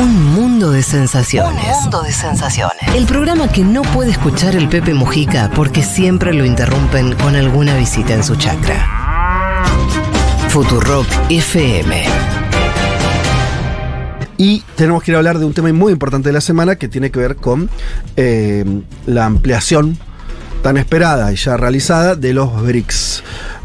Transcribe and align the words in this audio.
Un 0.00 0.32
mundo 0.32 0.70
de 0.70 0.82
sensaciones. 0.82 1.62
Un 1.62 1.82
mundo 1.82 2.02
de 2.02 2.10
sensaciones. 2.10 2.78
El 2.94 3.04
programa 3.04 3.52
que 3.52 3.62
no 3.62 3.82
puede 3.82 4.12
escuchar 4.12 4.56
el 4.56 4.66
Pepe 4.66 4.94
Mujica 4.94 5.50
porque 5.54 5.82
siempre 5.82 6.32
lo 6.32 6.46
interrumpen 6.46 7.14
con 7.16 7.36
alguna 7.36 7.76
visita 7.76 8.14
en 8.14 8.24
su 8.24 8.34
chakra. 8.36 9.62
Futurock 10.48 11.06
FM. 11.28 12.02
Y 14.38 14.60
tenemos 14.74 15.02
que 15.02 15.10
ir 15.10 15.16
a 15.16 15.18
hablar 15.18 15.38
de 15.38 15.44
un 15.44 15.52
tema 15.52 15.70
muy 15.74 15.92
importante 15.92 16.30
de 16.30 16.32
la 16.32 16.40
semana 16.40 16.76
que 16.76 16.88
tiene 16.88 17.10
que 17.10 17.18
ver 17.18 17.36
con 17.36 17.68
eh, 18.16 18.64
la 19.04 19.26
ampliación 19.26 19.98
tan 20.62 20.78
esperada 20.78 21.30
y 21.30 21.36
ya 21.36 21.58
realizada 21.58 22.16
de 22.16 22.32
los 22.32 22.62
BRICS. 22.62 23.22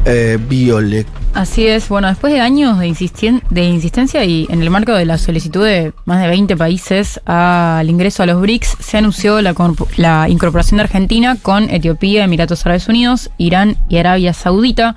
Eh, 0.08 1.04
Así 1.34 1.66
es, 1.66 1.88
bueno, 1.88 2.08
después 2.08 2.32
de 2.32 2.40
años 2.40 2.78
de, 2.78 2.86
insistien- 2.86 3.42
de 3.50 3.64
insistencia 3.64 4.24
y 4.24 4.46
en 4.50 4.62
el 4.62 4.70
marco 4.70 4.92
de 4.94 5.04
la 5.04 5.18
solicitud 5.18 5.62
de 5.64 5.92
más 6.06 6.22
de 6.22 6.28
20 6.28 6.56
países 6.56 7.20
al 7.26 7.90
ingreso 7.90 8.22
a 8.22 8.26
los 8.26 8.40
BRICS, 8.40 8.76
se 8.78 8.96
anunció 8.96 9.42
la, 9.42 9.52
corp- 9.52 9.86
la 9.96 10.28
incorporación 10.30 10.78
de 10.78 10.84
Argentina 10.84 11.36
con 11.42 11.68
Etiopía, 11.68 12.24
Emiratos 12.24 12.64
Árabes 12.64 12.88
Unidos, 12.88 13.30
Irán 13.36 13.76
y 13.88 13.98
Arabia 13.98 14.32
Saudita. 14.32 14.94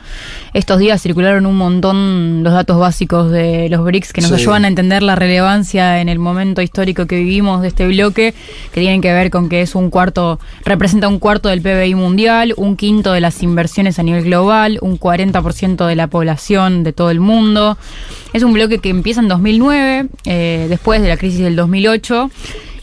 Estos 0.54 0.78
días 0.80 1.02
circularon 1.02 1.46
un 1.48 1.58
montón 1.58 2.44
los 2.44 2.54
datos 2.54 2.78
básicos 2.80 3.32
de 3.32 3.68
los 3.70 3.84
BRICS 3.84 4.14
que 4.14 4.22
nos 4.22 4.30
Sí. 4.30 4.36
ayudan 4.38 4.64
a 4.64 4.68
entender 4.70 5.02
la 5.04 5.16
relevancia 5.16 6.00
en 6.00 6.08
el 6.08 6.20
momento 6.20 6.62
histórico 6.62 7.06
que 7.08 7.18
vivimos 7.18 7.62
de 7.64 7.70
este 7.70 7.88
bloque, 7.88 8.34
que 8.72 8.80
tienen 8.80 9.02
que 9.02 9.12
ver 9.12 9.30
con 9.32 9.50
que 9.50 9.62
es 9.62 9.74
un 9.76 9.90
cuarto, 9.90 10.40
representa 10.64 11.08
un 11.10 11.20
cuarto 11.20 11.50
del 11.50 11.62
PBI 11.62 11.96
mundial, 11.96 12.54
un 12.56 12.78
quinto 12.78 13.12
de 13.12 13.20
las 13.22 13.42
inversiones 13.44 13.98
a 14.00 14.04
nivel 14.04 14.24
global, 14.26 14.78
un 14.82 14.99
40% 15.00 15.86
de 15.86 15.96
la 15.96 16.08
población 16.08 16.84
de 16.84 16.94
todo 16.94 17.12
el 17.12 17.20
mundo. 17.20 17.78
Es 18.34 18.44
un 18.44 18.54
bloque 18.54 18.80
que 18.80 18.90
empieza 18.90 19.22
en 19.22 19.28
2009, 19.28 20.08
eh, 20.26 20.68
después 20.70 21.02
de 21.02 21.08
la 21.08 21.18
crisis 21.18 21.40
del 21.40 21.56
2008, 21.56 22.30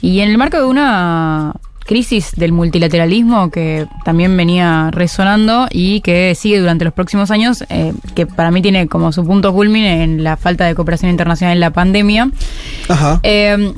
y 0.03 0.21
en 0.21 0.31
el 0.31 0.39
marco 0.39 0.57
de 0.57 0.65
una 0.65 1.55
crisis 1.87 2.33
del 2.37 2.53
multilateralismo 2.53 3.51
que 3.51 3.87
también 4.05 4.37
venía 4.37 4.91
resonando 4.91 5.69
y 5.71 6.01
que 6.01 6.35
sigue 6.35 6.59
durante 6.59 6.85
los 6.85 6.93
próximos 6.93 7.31
años, 7.31 7.65
eh, 7.69 7.93
que 8.15 8.27
para 8.27 8.51
mí 8.51 8.61
tiene 8.61 8.89
como 8.89 9.13
su 9.13 9.25
punto 9.25 9.53
culmine 9.53 10.03
en 10.03 10.25
la 10.25 10.37
falta 10.37 10.65
de 10.65 10.75
cooperación 10.75 11.11
internacional 11.11 11.55
en 11.55 11.61
la 11.61 11.71
pandemia. 11.71 12.31
Ajá. 12.89 13.21
Eh, 13.23 13.73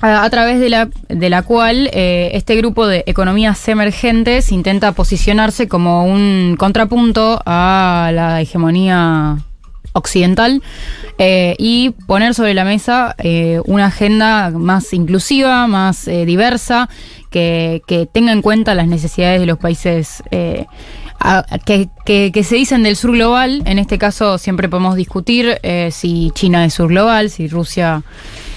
a, 0.00 0.28
través 0.30 0.60
de 0.60 0.68
la, 0.70 0.88
de 1.08 1.30
la 1.30 1.42
cual 1.42 1.90
eh, 1.92 2.30
este 2.34 2.56
grupo 2.56 2.86
de 2.86 3.04
economías 3.06 3.66
emergentes 3.68 4.50
intenta 4.52 4.92
posicionarse 4.92 5.68
como 5.68 6.04
un 6.06 6.56
contrapunto 6.58 7.40
a 7.44 8.10
la 8.14 8.40
hegemonía 8.40 9.38
occidental 9.92 10.62
eh, 11.18 11.56
y 11.58 11.90
poner 12.06 12.32
sobre 12.34 12.54
la 12.54 12.64
mesa 12.64 13.14
eh, 13.18 13.60
una 13.66 13.86
agenda 13.86 14.50
más 14.50 14.92
inclusiva, 14.92 15.66
más 15.66 16.06
eh, 16.08 16.24
diversa, 16.24 16.88
que, 17.30 17.82
que 17.86 18.06
tenga 18.06 18.32
en 18.32 18.40
cuenta 18.40 18.74
las 18.74 18.86
necesidades 18.86 19.40
de 19.40 19.46
los 19.46 19.58
países 19.58 20.22
eh, 20.30 20.66
que, 21.66 21.88
que- 22.06 22.30
que 22.32 22.44
se 22.44 22.54
dicen 22.54 22.82
del 22.84 22.96
sur 22.96 23.12
global. 23.12 23.62
En 23.66 23.78
este 23.78 23.98
caso 23.98 24.38
siempre 24.38 24.68
podemos 24.68 24.94
discutir 24.96 25.58
eh, 25.62 25.90
si 25.92 26.30
China 26.34 26.64
es 26.64 26.74
sur 26.74 26.88
global, 26.88 27.28
si 27.28 27.48
Rusia 27.48 28.02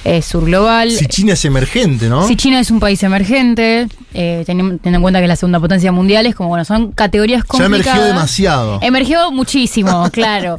es 0.04 0.26
sur 0.26 0.46
global. 0.46 0.92
Si 0.92 1.06
China 1.08 1.34
es 1.34 1.46
emergente, 1.46 2.10
¿no? 2.10 2.28
Si 2.28 2.36
China 2.36 2.60
es 2.60 2.72
un 2.72 2.80
país 2.80 3.02
emergente, 3.04 3.88
eh, 4.14 4.44
teni- 4.46 4.80
teniendo 4.82 4.98
en 4.98 5.02
cuenta 5.02 5.20
que 5.20 5.26
es 5.26 5.30
la 5.30 5.36
segunda 5.36 5.60
potencia 5.60 5.92
mundial, 5.92 6.26
es 6.26 6.36
como, 6.36 6.50
bueno, 6.50 6.66
son 6.66 6.92
categorías 6.92 7.42
ya 7.44 7.48
complicadas. 7.48 7.86
emergió 7.86 8.04
demasiado. 8.06 8.80
Emergió 8.82 9.32
muchísimo, 9.32 10.10
claro. 10.12 10.58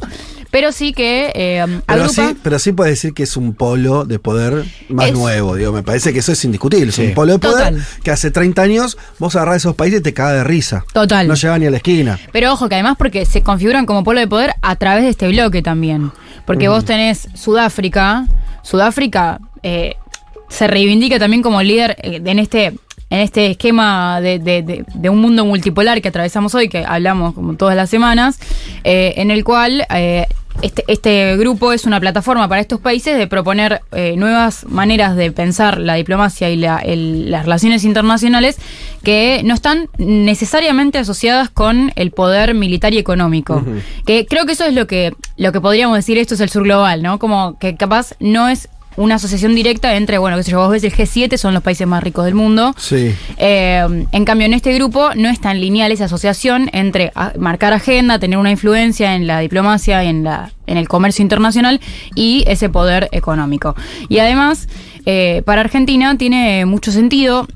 Pero 0.51 0.71
sí 0.71 0.93
que 0.93 1.33
eh, 1.35 1.65
Pero 1.85 2.07
sí, 2.07 2.21
pero 2.41 2.59
sí 2.59 2.71
puede 2.71 2.91
decir 2.91 3.13
que 3.13 3.23
es 3.23 3.35
un 3.35 3.53
polo 3.53 4.05
de 4.05 4.19
poder 4.19 4.63
más 4.87 5.07
Es- 5.07 5.13
nuevo, 5.13 5.55
digo, 5.55 5.73
me 5.73 5.83
parece 5.83 6.13
que 6.13 6.19
eso 6.19 6.31
es 6.31 6.45
indiscutible, 6.45 6.91
es 6.91 6.97
un 6.97 7.13
polo 7.13 7.33
de 7.33 7.39
poder 7.39 7.57
Total. 7.73 7.85
que 8.03 8.11
hace 8.11 8.31
30 8.31 8.61
años 8.61 8.97
vos 9.19 9.35
agarrás 9.35 9.57
esos 9.57 9.75
países 9.75 9.99
y 9.99 10.03
te 10.03 10.13
cagas 10.13 10.35
de 10.35 10.43
risa. 10.45 10.85
Total. 10.93 11.27
No 11.27 11.33
llega 11.33 11.59
ni 11.59 11.65
a 11.65 11.71
la 11.71 11.77
esquina. 11.77 12.17
Pero 12.31 12.53
ojo, 12.53 12.69
que 12.69 12.75
además 12.75 12.95
porque 12.97 13.25
se 13.25 13.41
configuran 13.41 13.85
como 13.85 14.05
polo 14.05 14.21
de 14.21 14.27
poder 14.27 14.53
a 14.61 14.77
través 14.77 15.03
de 15.03 15.09
este 15.09 15.27
bloque 15.27 15.61
también. 15.61 16.11
Porque 16.45 16.69
vos 16.69 16.85
tenés 16.85 17.27
Sudáfrica, 17.35 18.25
Sudáfrica 18.65 19.39
eh, 19.63 19.95
se 20.49 20.67
reivindica 20.67 21.19
también 21.19 21.41
como 21.43 21.61
líder 21.61 21.95
eh, 22.01 22.19
en 22.25 22.39
este 22.39 22.73
en 23.11 23.19
este 23.19 23.51
esquema 23.51 24.19
de, 24.19 24.39
de- 24.39 25.09
un 25.11 25.21
mundo 25.21 25.45
multipolar 25.45 26.01
que 26.01 26.07
atravesamos 26.07 26.55
hoy, 26.55 26.67
que 26.69 26.83
hablamos 26.83 27.35
como 27.35 27.55
todas 27.55 27.75
las 27.75 27.87
semanas, 27.91 28.39
eh, 28.83 29.13
en 29.17 29.29
el 29.29 29.43
cual 29.43 29.85
este, 30.61 30.83
este 30.87 31.35
grupo 31.37 31.73
es 31.73 31.85
una 31.85 31.99
plataforma 31.99 32.47
para 32.47 32.61
estos 32.61 32.79
países 32.79 33.17
de 33.17 33.27
proponer 33.27 33.81
eh, 33.91 34.15
nuevas 34.17 34.65
maneras 34.65 35.15
de 35.15 35.31
pensar 35.31 35.79
la 35.79 35.95
diplomacia 35.95 36.49
y 36.49 36.55
la- 36.55 36.77
el- 36.79 37.29
las 37.29 37.43
relaciones 37.43 37.83
internacionales 37.83 38.57
que 39.03 39.41
no 39.43 39.53
están 39.53 39.89
necesariamente 39.97 40.97
asociadas 40.97 41.49
con 41.49 41.91
el 41.95 42.11
poder 42.11 42.53
militar 42.53 42.93
y 42.93 42.97
económico. 42.97 43.63
Que 44.05 44.25
creo 44.25 44.45
que 44.45 44.53
eso 44.53 44.65
es 44.65 44.73
lo 44.73 44.87
que, 44.87 45.13
lo 45.37 45.51
que 45.51 45.61
podríamos 45.61 45.95
decir, 45.97 46.17
esto 46.17 46.33
es 46.33 46.39
el 46.41 46.49
sur 46.49 46.63
global, 46.63 47.03
¿no? 47.03 47.19
Como 47.19 47.57
que 47.59 47.75
capaz 47.75 48.13
no 48.19 48.49
es 48.49 48.69
una 48.97 49.15
asociación 49.15 49.55
directa 49.55 49.95
entre, 49.95 50.17
bueno, 50.17 50.37
qué 50.37 50.43
sé 50.43 50.51
yo, 50.51 50.59
vos 50.59 50.71
ves 50.71 50.83
el 50.83 50.93
G7, 50.93 51.37
son 51.37 51.53
los 51.53 51.61
países 51.63 51.85
más 51.87 52.03
ricos 52.03 52.25
del 52.25 52.35
mundo. 52.35 52.73
Sí. 52.77 53.13
Eh, 53.37 54.05
en 54.11 54.25
cambio, 54.25 54.45
en 54.45 54.53
este 54.53 54.73
grupo 54.73 55.09
no 55.15 55.29
es 55.29 55.39
tan 55.41 55.59
lineal 55.59 55.91
esa 55.91 56.05
asociación 56.05 56.69
entre 56.73 57.11
a- 57.15 57.33
marcar 57.37 57.73
agenda, 57.73 58.19
tener 58.19 58.37
una 58.37 58.51
influencia 58.51 59.15
en 59.15 59.27
la 59.27 59.39
diplomacia 59.39 60.03
y 60.03 60.07
en, 60.07 60.23
la, 60.23 60.51
en 60.67 60.77
el 60.77 60.87
comercio 60.87 61.21
internacional 61.23 61.81
y 62.15 62.43
ese 62.47 62.69
poder 62.69 63.09
económico. 63.11 63.75
Y 64.09 64.19
además, 64.19 64.67
eh, 65.05 65.41
para 65.45 65.61
Argentina 65.61 66.17
tiene 66.17 66.65
mucho 66.65 66.91
sentido. 66.91 67.47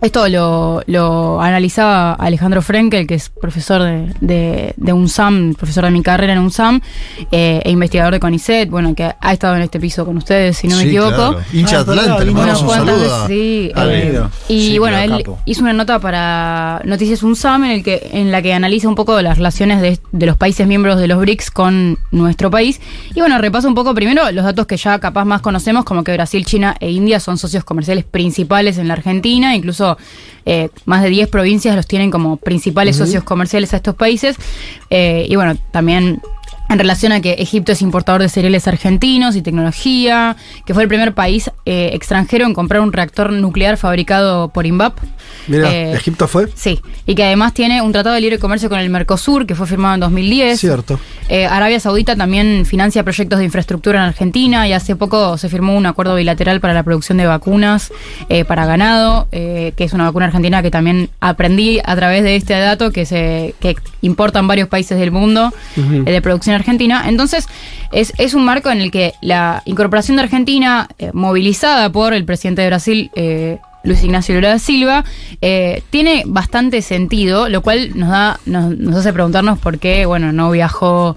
Esto 0.00 0.26
lo, 0.28 0.82
lo 0.86 1.42
analizaba 1.42 2.14
Alejandro 2.14 2.62
Frenkel, 2.62 3.06
que 3.06 3.14
es 3.16 3.28
profesor 3.28 3.82
de, 3.82 4.14
de, 4.22 4.74
de 4.78 4.92
UNSAM, 4.94 5.54
profesor 5.54 5.84
de 5.84 5.90
mi 5.90 6.02
carrera 6.02 6.32
en 6.32 6.38
UNSAM, 6.38 6.80
eh, 7.30 7.60
e 7.64 7.70
investigador 7.70 8.14
de 8.14 8.20
CONICET, 8.20 8.70
bueno, 8.70 8.94
que 8.94 9.12
ha 9.20 9.32
estado 9.32 9.56
en 9.56 9.62
este 9.62 9.78
piso 9.78 10.06
con 10.06 10.16
ustedes, 10.16 10.56
si 10.56 10.68
no 10.68 10.76
me 10.76 10.82
Sí, 10.84 10.88
equivoco. 10.88 11.10
claro. 11.14 11.40
Hincha 11.52 11.76
Ah, 11.76 11.80
Atlanta, 11.80 12.24
le 12.24 12.30
mandamos 12.30 12.62
un 12.62 12.68
Unas 12.68 12.76
cuantas 12.76 12.96
saludo. 12.98 13.26
sí, 13.28 13.72
eh, 13.76 14.22
y 14.48 14.60
Sí, 14.70 14.78
bueno, 14.78 14.96
él 14.96 15.10
capo. 15.18 15.38
hizo 15.44 15.62
una 15.62 15.72
nota 15.74 15.98
para 15.98 16.80
Noticias 16.84 17.22
UNSAM 17.22 17.64
en, 17.64 17.70
el 17.72 17.82
que, 17.82 18.08
en 18.12 18.30
la 18.32 18.40
que 18.40 18.54
analiza 18.54 18.88
un 18.88 18.94
poco 18.94 19.20
las 19.20 19.36
relaciones 19.36 19.82
de, 19.82 19.98
de 20.12 20.26
los 20.26 20.38
países 20.38 20.66
miembros 20.66 20.98
de 20.98 21.08
los 21.08 21.18
BRICS 21.20 21.50
con 21.50 21.98
nuestro 22.10 22.50
país. 22.50 22.80
Y 23.14 23.20
bueno, 23.20 23.36
repasa 23.38 23.68
un 23.68 23.74
poco 23.74 23.94
primero 23.94 24.30
los 24.32 24.44
datos 24.44 24.66
que 24.66 24.78
ya 24.78 24.98
capaz 24.98 25.26
más 25.26 25.42
conocemos, 25.42 25.84
como 25.84 26.04
que 26.04 26.12
Brasil, 26.14 26.44
China 26.46 26.74
e 26.80 26.90
India 26.90 27.20
son 27.20 27.36
socios 27.36 27.64
comerciales 27.64 28.04
principales 28.04 28.78
en 28.78 28.88
la 28.88 28.94
Argentina, 28.94 29.54
incluso 29.54 29.89
eh, 30.46 30.68
más 30.84 31.02
de 31.02 31.10
10 31.10 31.28
provincias 31.28 31.76
los 31.76 31.86
tienen 31.86 32.10
como 32.10 32.36
principales 32.36 32.96
socios 32.96 33.24
comerciales 33.24 33.72
a 33.74 33.76
estos 33.76 33.94
países. 33.94 34.36
Eh, 34.90 35.26
y 35.28 35.36
bueno, 35.36 35.56
también 35.70 36.20
en 36.70 36.78
relación 36.78 37.10
a 37.10 37.20
que 37.20 37.32
Egipto 37.32 37.72
es 37.72 37.82
importador 37.82 38.22
de 38.22 38.28
cereales 38.28 38.68
argentinos 38.68 39.34
y 39.34 39.42
tecnología, 39.42 40.36
que 40.64 40.72
fue 40.72 40.84
el 40.84 40.88
primer 40.88 41.14
país 41.14 41.50
eh, 41.66 41.90
extranjero 41.92 42.46
en 42.46 42.54
comprar 42.54 42.80
un 42.80 42.92
reactor 42.92 43.32
nuclear 43.32 43.76
fabricado 43.76 44.48
por 44.48 44.66
INVAP. 44.66 44.96
Mira, 45.48 45.72
Eh, 45.72 45.92
Egipto 45.92 46.28
fue. 46.28 46.48
Sí, 46.54 46.80
y 47.06 47.14
que 47.16 47.24
además 47.24 47.54
tiene 47.54 47.82
un 47.82 47.90
tratado 47.90 48.14
de 48.14 48.20
libre 48.20 48.38
comercio 48.38 48.68
con 48.68 48.78
el 48.78 48.88
Mercosur, 48.88 49.46
que 49.46 49.56
fue 49.56 49.66
firmado 49.66 49.94
en 49.94 50.00
2010. 50.00 50.60
Cierto. 50.60 51.00
Eh, 51.28 51.46
Arabia 51.46 51.80
Saudita 51.80 52.14
también 52.14 52.64
financia 52.64 53.02
proyectos 53.02 53.40
de 53.40 53.44
infraestructura 53.44 53.98
en 53.98 54.04
Argentina 54.04 54.68
y 54.68 54.72
hace 54.72 54.94
poco 54.94 55.38
se 55.38 55.48
firmó 55.48 55.76
un 55.76 55.86
acuerdo 55.86 56.14
bilateral 56.14 56.60
para 56.60 56.72
la 56.72 56.82
producción 56.84 57.18
de 57.18 57.26
vacunas 57.26 57.92
para 58.46 58.66
ganado, 58.66 59.28
que 59.30 59.74
es 59.76 59.92
una 59.92 60.04
vacuna 60.04 60.26
argentina 60.26 60.62
que 60.62 60.70
también 60.70 61.10
aprendí 61.20 61.80
a 61.84 61.96
través 61.96 62.22
de 62.22 62.36
este 62.36 62.54
dato 62.54 62.90
que 62.92 63.06
se 63.06 63.54
que 63.60 63.76
importan 64.02 64.46
varios 64.46 64.68
países 64.68 64.98
del 64.98 65.10
mundo 65.10 65.52
eh, 65.76 66.10
de 66.10 66.22
producción 66.22 66.56
argentina. 66.60 67.04
Entonces, 67.06 67.46
es, 67.92 68.12
es 68.18 68.34
un 68.34 68.44
marco 68.44 68.70
en 68.70 68.80
el 68.80 68.90
que 68.90 69.14
la 69.20 69.62
incorporación 69.64 70.16
de 70.16 70.22
Argentina, 70.24 70.88
eh, 70.98 71.10
movilizada 71.12 71.90
por 71.90 72.14
el 72.14 72.24
presidente 72.24 72.62
de 72.62 72.68
Brasil, 72.68 73.10
eh, 73.14 73.58
Luis 73.82 74.04
Ignacio 74.04 74.34
Lula 74.34 74.50
da 74.50 74.58
Silva, 74.58 75.04
eh, 75.40 75.82
tiene 75.90 76.24
bastante 76.26 76.82
sentido, 76.82 77.48
lo 77.48 77.62
cual 77.62 77.92
nos 77.94 78.10
da, 78.10 78.38
nos, 78.44 78.96
hace 78.96 79.12
preguntarnos 79.12 79.58
por 79.58 79.78
qué, 79.78 80.04
bueno, 80.04 80.32
no 80.32 80.50
viajó 80.50 81.16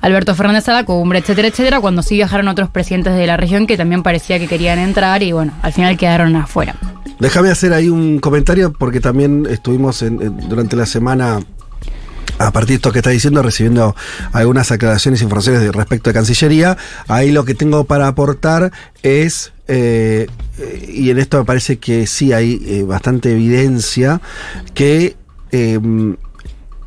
Alberto 0.00 0.34
Fernández 0.34 0.68
a 0.68 0.74
la 0.74 0.84
cumbre, 0.84 1.18
etcétera, 1.18 1.48
etcétera, 1.48 1.80
cuando 1.80 2.02
sí 2.02 2.14
viajaron 2.14 2.48
otros 2.48 2.70
presidentes 2.70 3.16
de 3.16 3.26
la 3.26 3.36
región 3.36 3.66
que 3.66 3.76
también 3.76 4.02
parecía 4.02 4.38
que 4.38 4.46
querían 4.46 4.78
entrar 4.78 5.22
y 5.22 5.32
bueno, 5.32 5.52
al 5.62 5.72
final 5.72 5.96
quedaron 5.96 6.36
afuera. 6.36 6.76
Déjame 7.18 7.50
hacer 7.50 7.72
ahí 7.72 7.88
un 7.88 8.18
comentario 8.18 8.72
porque 8.72 9.00
también 9.00 9.46
estuvimos 9.48 10.04
durante 10.48 10.76
la 10.76 10.86
semana, 10.86 11.40
a 12.38 12.50
partir 12.50 12.70
de 12.70 12.74
esto 12.76 12.92
que 12.92 12.98
está 12.98 13.10
diciendo, 13.10 13.42
recibiendo 13.42 13.94
algunas 14.32 14.70
aclaraciones 14.72 15.20
y 15.20 15.24
informaciones 15.24 15.72
respecto 15.72 16.10
de 16.10 16.14
Cancillería. 16.14 16.76
Ahí 17.08 17.32
lo 17.32 17.44
que 17.44 17.54
tengo 17.54 17.84
para 17.84 18.08
aportar 18.08 18.72
es, 19.02 19.52
eh, 19.68 20.26
y 20.88 21.10
en 21.10 21.18
esto 21.18 21.38
me 21.38 21.44
parece 21.44 21.78
que 21.78 22.06
sí 22.06 22.32
hay 22.32 22.60
eh, 22.66 22.82
bastante 22.82 23.32
evidencia, 23.32 24.20
que 24.74 25.16
eh, 25.52 25.78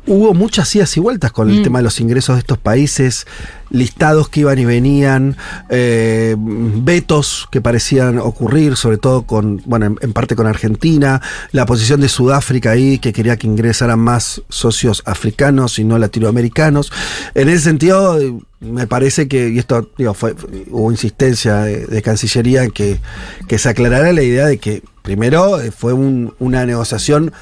hubo 0.08 0.34
muchas 0.34 0.74
idas 0.74 0.96
y 0.96 1.00
vueltas 1.00 1.30
con 1.32 1.50
el 1.50 1.60
Mm. 1.60 1.62
tema 1.62 1.78
de 1.80 1.82
los 1.84 2.00
ingresos 2.00 2.36
de 2.36 2.40
estos 2.40 2.58
países, 2.58 3.26
listados 3.70 4.28
que 4.28 4.40
iban 4.40 4.58
y 4.58 4.64
venían, 4.64 5.36
eh, 5.68 6.34
vetos 6.38 7.46
que 7.52 7.60
parecían 7.60 8.18
ocurrir, 8.18 8.76
sobre 8.76 8.96
todo 8.98 9.22
con, 9.22 9.62
bueno, 9.66 9.86
en, 9.86 9.96
en 10.00 10.12
parte 10.12 10.34
con 10.36 10.46
Argentina, 10.46 11.20
la 11.52 11.66
posición 11.66 12.00
de 12.00 12.08
Sudáfrica 12.08 12.70
ahí, 12.70 12.98
que 12.98 13.12
quería 13.12 13.36
que 13.36 13.46
ingresaran 13.46 13.98
más 13.98 14.42
socios 14.48 15.02
africanos 15.06 15.78
y 15.78 15.84
no 15.84 15.98
latinoamericanos. 15.98 16.90
En 17.34 17.48
ese 17.48 17.64
sentido, 17.64 18.18
me 18.60 18.86
parece 18.86 19.28
que, 19.28 19.50
y 19.50 19.58
esto 19.58 19.90
digo, 19.98 20.14
fue, 20.14 20.34
hubo 20.70 20.90
insistencia 20.90 21.56
de, 21.60 21.86
de 21.86 22.02
Cancillería 22.02 22.64
en 22.64 22.70
que, 22.70 22.98
que 23.46 23.58
se 23.58 23.68
aclarara 23.68 24.12
la 24.12 24.22
idea 24.22 24.46
de 24.46 24.58
que 24.58 24.82
primero 25.02 25.60
eh, 25.60 25.70
fue 25.70 25.92
un- 25.92 26.34
una 26.38 26.64
negociación 26.66 27.32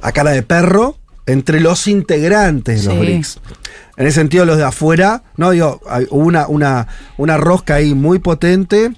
a 0.00 0.10
cara 0.12 0.32
de 0.32 0.42
perro 0.42 0.96
entre 1.26 1.60
los 1.60 1.86
integrantes 1.88 2.82
de 2.82 2.88
los 2.88 2.94
Sí. 2.94 3.00
BRICS. 3.00 3.38
En 3.96 4.06
ese 4.06 4.14
sentido, 4.16 4.44
los 4.44 4.56
de 4.56 4.64
afuera, 4.64 5.22
no 5.36 5.50
digo, 5.50 5.80
hubo 6.10 6.24
una, 6.24 6.46
una, 6.48 6.88
una 7.18 7.36
rosca 7.36 7.74
ahí 7.76 7.94
muy 7.94 8.18
potente. 8.18 8.90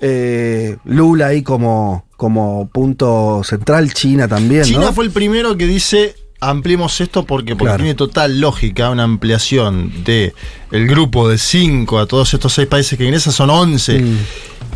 eh, 0.00 0.76
Lula 0.84 1.26
ahí 1.28 1.42
como, 1.42 2.06
como 2.16 2.68
punto 2.72 3.42
central, 3.44 3.92
China 3.92 4.26
también. 4.28 4.64
China 4.64 4.86
¿no? 4.86 4.92
fue 4.92 5.04
el 5.04 5.10
primero 5.10 5.56
que 5.56 5.66
dice 5.66 6.14
ampliemos 6.40 7.00
esto 7.02 7.26
porque, 7.26 7.54
porque 7.54 7.64
Claro. 7.66 7.76
tiene 7.84 7.94
total 7.94 8.40
lógica 8.40 8.88
una 8.88 9.02
ampliación 9.04 9.92
de 10.04 10.32
el 10.70 10.86
grupo 10.88 11.28
de 11.28 11.36
5 11.36 11.98
a 11.98 12.06
todos 12.06 12.32
estos 12.32 12.54
seis 12.54 12.66
países 12.66 12.96
que 12.96 13.04
ingresan 13.04 13.32
son 13.34 13.50
11 13.50 13.98
Mm. 14.00 14.16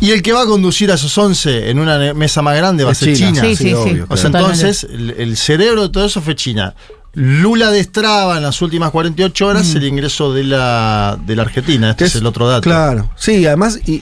Y 0.01 0.11
el 0.11 0.21
que 0.21 0.33
va 0.33 0.41
a 0.41 0.45
conducir 0.45 0.91
a 0.91 0.95
esos 0.95 1.17
11 1.17 1.69
en 1.69 1.79
una 1.79 2.13
mesa 2.13 2.41
más 2.41 2.55
grande 2.57 2.83
va 2.83 2.91
a 2.91 2.95
ser 2.95 3.15
China. 3.15 3.41
Sí, 3.41 3.55
sí, 3.55 3.63
sí. 3.65 3.73
obvio, 3.73 4.05
O 4.09 4.17
sea, 4.17 4.29
claro. 4.29 4.45
Entonces 4.47 4.83
el, 4.89 5.11
el 5.11 5.37
cerebro 5.37 5.83
de 5.83 5.89
todo 5.89 6.05
eso 6.05 6.21
fue 6.21 6.35
China. 6.35 6.75
Lula 7.13 7.71
destraba 7.71 8.35
en 8.35 8.43
las 8.43 8.61
últimas 8.61 8.91
48 8.91 9.47
horas 9.47 9.73
el 9.75 9.85
ingreso 9.85 10.33
de 10.33 10.43
la, 10.43 11.17
de 11.25 11.35
la 11.37 11.43
Argentina. 11.43 11.91
Este 11.91 12.05
es, 12.05 12.15
el 12.15 12.25
otro 12.25 12.45
dato. 12.47 12.61
Claro, 12.63 13.09
sí, 13.15 13.45
además, 13.45 13.79
y, 13.85 13.93
y- 13.93 13.97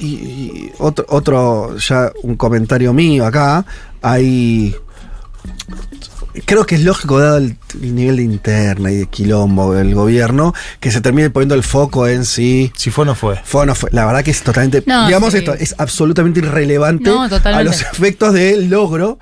y 0.66 0.72
otro, 0.80 1.06
otro, 1.10 1.78
ya 1.78 2.12
un 2.24 2.36
comentario 2.38 2.92
mío 2.92 3.24
acá, 3.28 3.63
hay. 4.01 4.75
Creo 6.45 6.65
que 6.65 6.75
es 6.75 6.81
lógico, 6.83 7.19
dado 7.19 7.38
el, 7.38 7.56
el 7.81 7.95
nivel 7.95 8.18
de 8.18 8.24
interna 8.24 8.91
y 8.91 8.95
de 8.97 9.06
quilombo 9.07 9.74
del 9.74 9.94
gobierno, 9.94 10.53
que 10.80 10.91
se 10.91 11.00
termine 11.01 11.30
poniendo 11.30 11.56
el 11.56 11.63
foco 11.63 12.07
en 12.07 12.25
sí. 12.25 12.71
Si 12.75 12.89
fue 12.89 13.03
o 13.03 13.06
no 13.06 13.15
fue. 13.15 13.39
Fue 13.44 13.62
o 13.62 13.65
no 13.65 13.75
fue. 13.75 13.89
La 13.94 14.06
verdad 14.06 14.24
que 14.24 14.31
es 14.31 14.41
totalmente. 14.41 14.83
No, 14.85 15.06
digamos 15.06 15.31
sí. 15.33 15.39
esto, 15.39 15.53
es 15.53 15.75
absolutamente 15.77 16.39
irrelevante 16.39 17.09
No, 17.09 17.24
a 17.24 17.63
los 17.63 17.81
efectos 17.81 18.33
del 18.33 18.69
logro. 18.69 19.19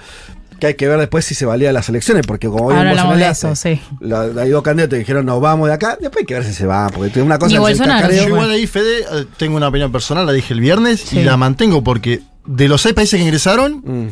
Que 0.60 0.68
hay 0.68 0.74
que 0.76 0.88
ver 0.88 1.00
después 1.00 1.26
si 1.26 1.34
se 1.34 1.48
valía 1.48 1.74
las 1.74 1.90
elecciones, 1.90 2.24
porque 2.28 2.48
como 2.48 2.66
hoy 2.68 2.76
Bolsonaro 2.76 3.18
eso, 3.32 3.56
sí. 3.56 3.82
la- 4.00 4.26
hay 4.44 4.50
dos 4.52 4.62
candidatos 4.62 4.92
que 4.94 5.00
dijeron 5.00 5.26
nos 5.26 5.42
vamos 5.42 5.68
de 5.68 5.74
acá, 5.74 5.98
después 6.00 6.22
hay 6.22 6.26
que 6.28 6.36
ver 6.36 6.44
si 6.46 6.54
se 6.54 6.68
va, 6.68 6.88
porque 6.90 7.20
una 7.20 7.40
cosa 7.40 7.48
Ni 7.50 7.56
es 7.56 7.80
el. 7.80 7.88
Yo 7.88 7.96
bueno. 8.22 8.28
igual 8.28 8.52
ahí, 8.52 8.68
Fede, 8.68 9.00
eh, 9.00 9.26
tengo 9.38 9.58
una 9.58 9.70
opinión 9.70 9.92
personal, 9.92 10.24
la 10.28 10.34
dije 10.34 10.54
el 10.54 10.60
viernes 10.60 11.00
Sí. 11.00 11.18
y 11.18 11.24
la 11.24 11.36
mantengo 11.36 11.84
porque 11.84 12.22
de 12.46 12.68
los 12.68 12.80
seis 12.84 12.94
países 12.94 13.18
que 13.18 13.24
ingresaron, 13.24 13.82
Mm, 13.84 14.10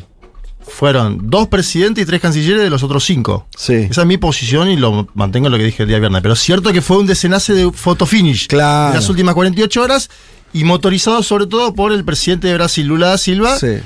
fueron 0.70 1.30
dos 1.30 1.48
presidentes 1.48 2.04
y 2.04 2.06
tres 2.08 2.22
cancilleres 2.22 2.62
de 2.64 2.70
los 2.70 2.84
otros 2.84 3.04
cinco. 3.04 3.48
sí. 3.58 3.74
Esa 3.90 4.02
es 4.02 4.08
mi 4.08 4.18
posición 4.18 4.70
y 4.70 4.76
lo 4.78 5.08
mantengo 5.14 5.48
en 5.48 5.52
lo 5.52 5.58
que 5.58 5.66
dije 5.66 5.84
el 5.84 5.90
día 5.90 6.00
viernes. 6.00 6.22
Pero 6.22 6.34
es 6.34 6.40
cierto 6.40 6.72
que 6.72 6.82
fue 6.82 6.98
un 6.98 7.08
desenlace 7.08 7.54
de 7.54 7.72
photo 7.72 8.06
finish 8.06 8.48
Claro. 8.48 8.90
de 8.94 8.96
las 9.00 9.10
últimas 9.10 9.36
48 9.36 9.82
horas 9.82 10.10
y 10.54 10.64
motorizado 10.64 11.22
sobre 11.24 11.46
todo 11.48 11.74
por 11.74 11.92
el 11.92 12.04
presidente 12.06 12.48
de 12.48 12.54
Brasil, 12.56 12.88
Lula 12.88 13.08
da 13.10 13.18
Silva, 13.18 13.58
Sí. 13.58 13.78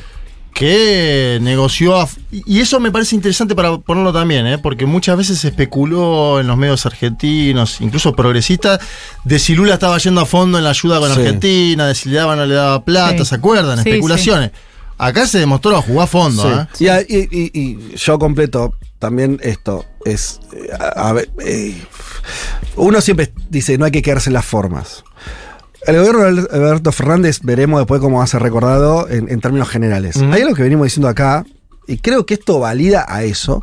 que 0.53 1.39
negoció. 1.41 1.99
a- 1.99 2.07
y 2.31 2.59
eso 2.59 2.79
me 2.79 2.91
parece 2.91 3.15
interesante 3.15 3.55
para 3.55 3.77
ponerlo 3.79 4.13
también, 4.13 4.45
¿eh? 4.45 4.57
porque 4.59 4.85
muchas 4.85 5.17
veces 5.17 5.39
se 5.39 5.47
especuló 5.49 6.39
en 6.39 6.47
los 6.47 6.57
medios 6.57 6.85
argentinos, 6.85 7.81
incluso 7.81 8.13
progresistas, 8.13 8.79
de 9.23 9.39
si 9.39 9.55
Lula 9.55 9.73
estaba 9.73 9.97
yendo 9.97 10.21
a 10.21 10.25
fondo 10.25 10.57
en 10.59 10.63
la 10.63 10.69
ayuda 10.69 10.99
con 10.99 11.11
Sí. 11.13 11.19
Argentina, 11.19 11.87
de 11.87 11.95
si 11.95 12.09
le 12.09 12.17
daba 12.17 12.33
o 12.33 12.35
no 12.35 12.45
le 12.45 12.53
daba 12.53 12.85
plata, 12.85 13.19
Sí. 13.19 13.25
¿se 13.25 13.35
acuerdan? 13.35 13.81
Sí, 13.83 13.89
Especulaciones. 13.89 14.51
Acá 15.05 15.27
se 15.27 15.39
demostró 15.39 15.75
a 15.77 15.81
jugar 15.81 16.03
a 16.05 16.07
fondo. 16.07 16.49
¿eh? 16.61 16.67
Sí. 16.73 16.85
Y, 16.85 16.87
a- 16.87 17.01
y- 17.01 17.27
y- 17.31 17.51
y 17.59 17.95
yo 17.95 18.17
completo 18.19 18.73
también 18.99 19.39
esto. 19.43 19.85
Es. 20.05 20.39
eh, 20.53 20.69
A, 20.79 21.09
a 21.09 21.13
ver. 21.13 21.29
eh, 21.45 21.81
uno 22.75 23.01
siempre 23.01 23.33
dice 23.49 23.77
no 23.77 23.85
hay 23.85 23.91
que 23.91 24.01
quedarse 24.01 24.29
en 24.29 24.33
las 24.33 24.45
formas. 24.45 25.03
El 25.85 25.97
gobierno 25.97 26.23
de 26.23 26.47
Alberto 26.57 26.91
Fernández 26.93 27.39
veremos 27.43 27.79
después 27.81 27.99
cómo 27.99 28.19
va 28.19 28.23
a 28.23 28.27
ser 28.27 28.41
recordado 28.41 29.09
en, 29.09 29.29
en 29.29 29.41
términos 29.41 29.67
generales. 29.69 30.15
Ujú. 30.15 30.31
Hay 30.31 30.41
algo 30.41 30.55
que 30.55 30.63
venimos 30.63 30.85
diciendo 30.85 31.09
acá, 31.09 31.45
y 31.87 31.97
creo 31.97 32.25
que 32.25 32.35
esto 32.35 32.59
valida 32.59 33.05
a 33.07 33.23
eso. 33.23 33.61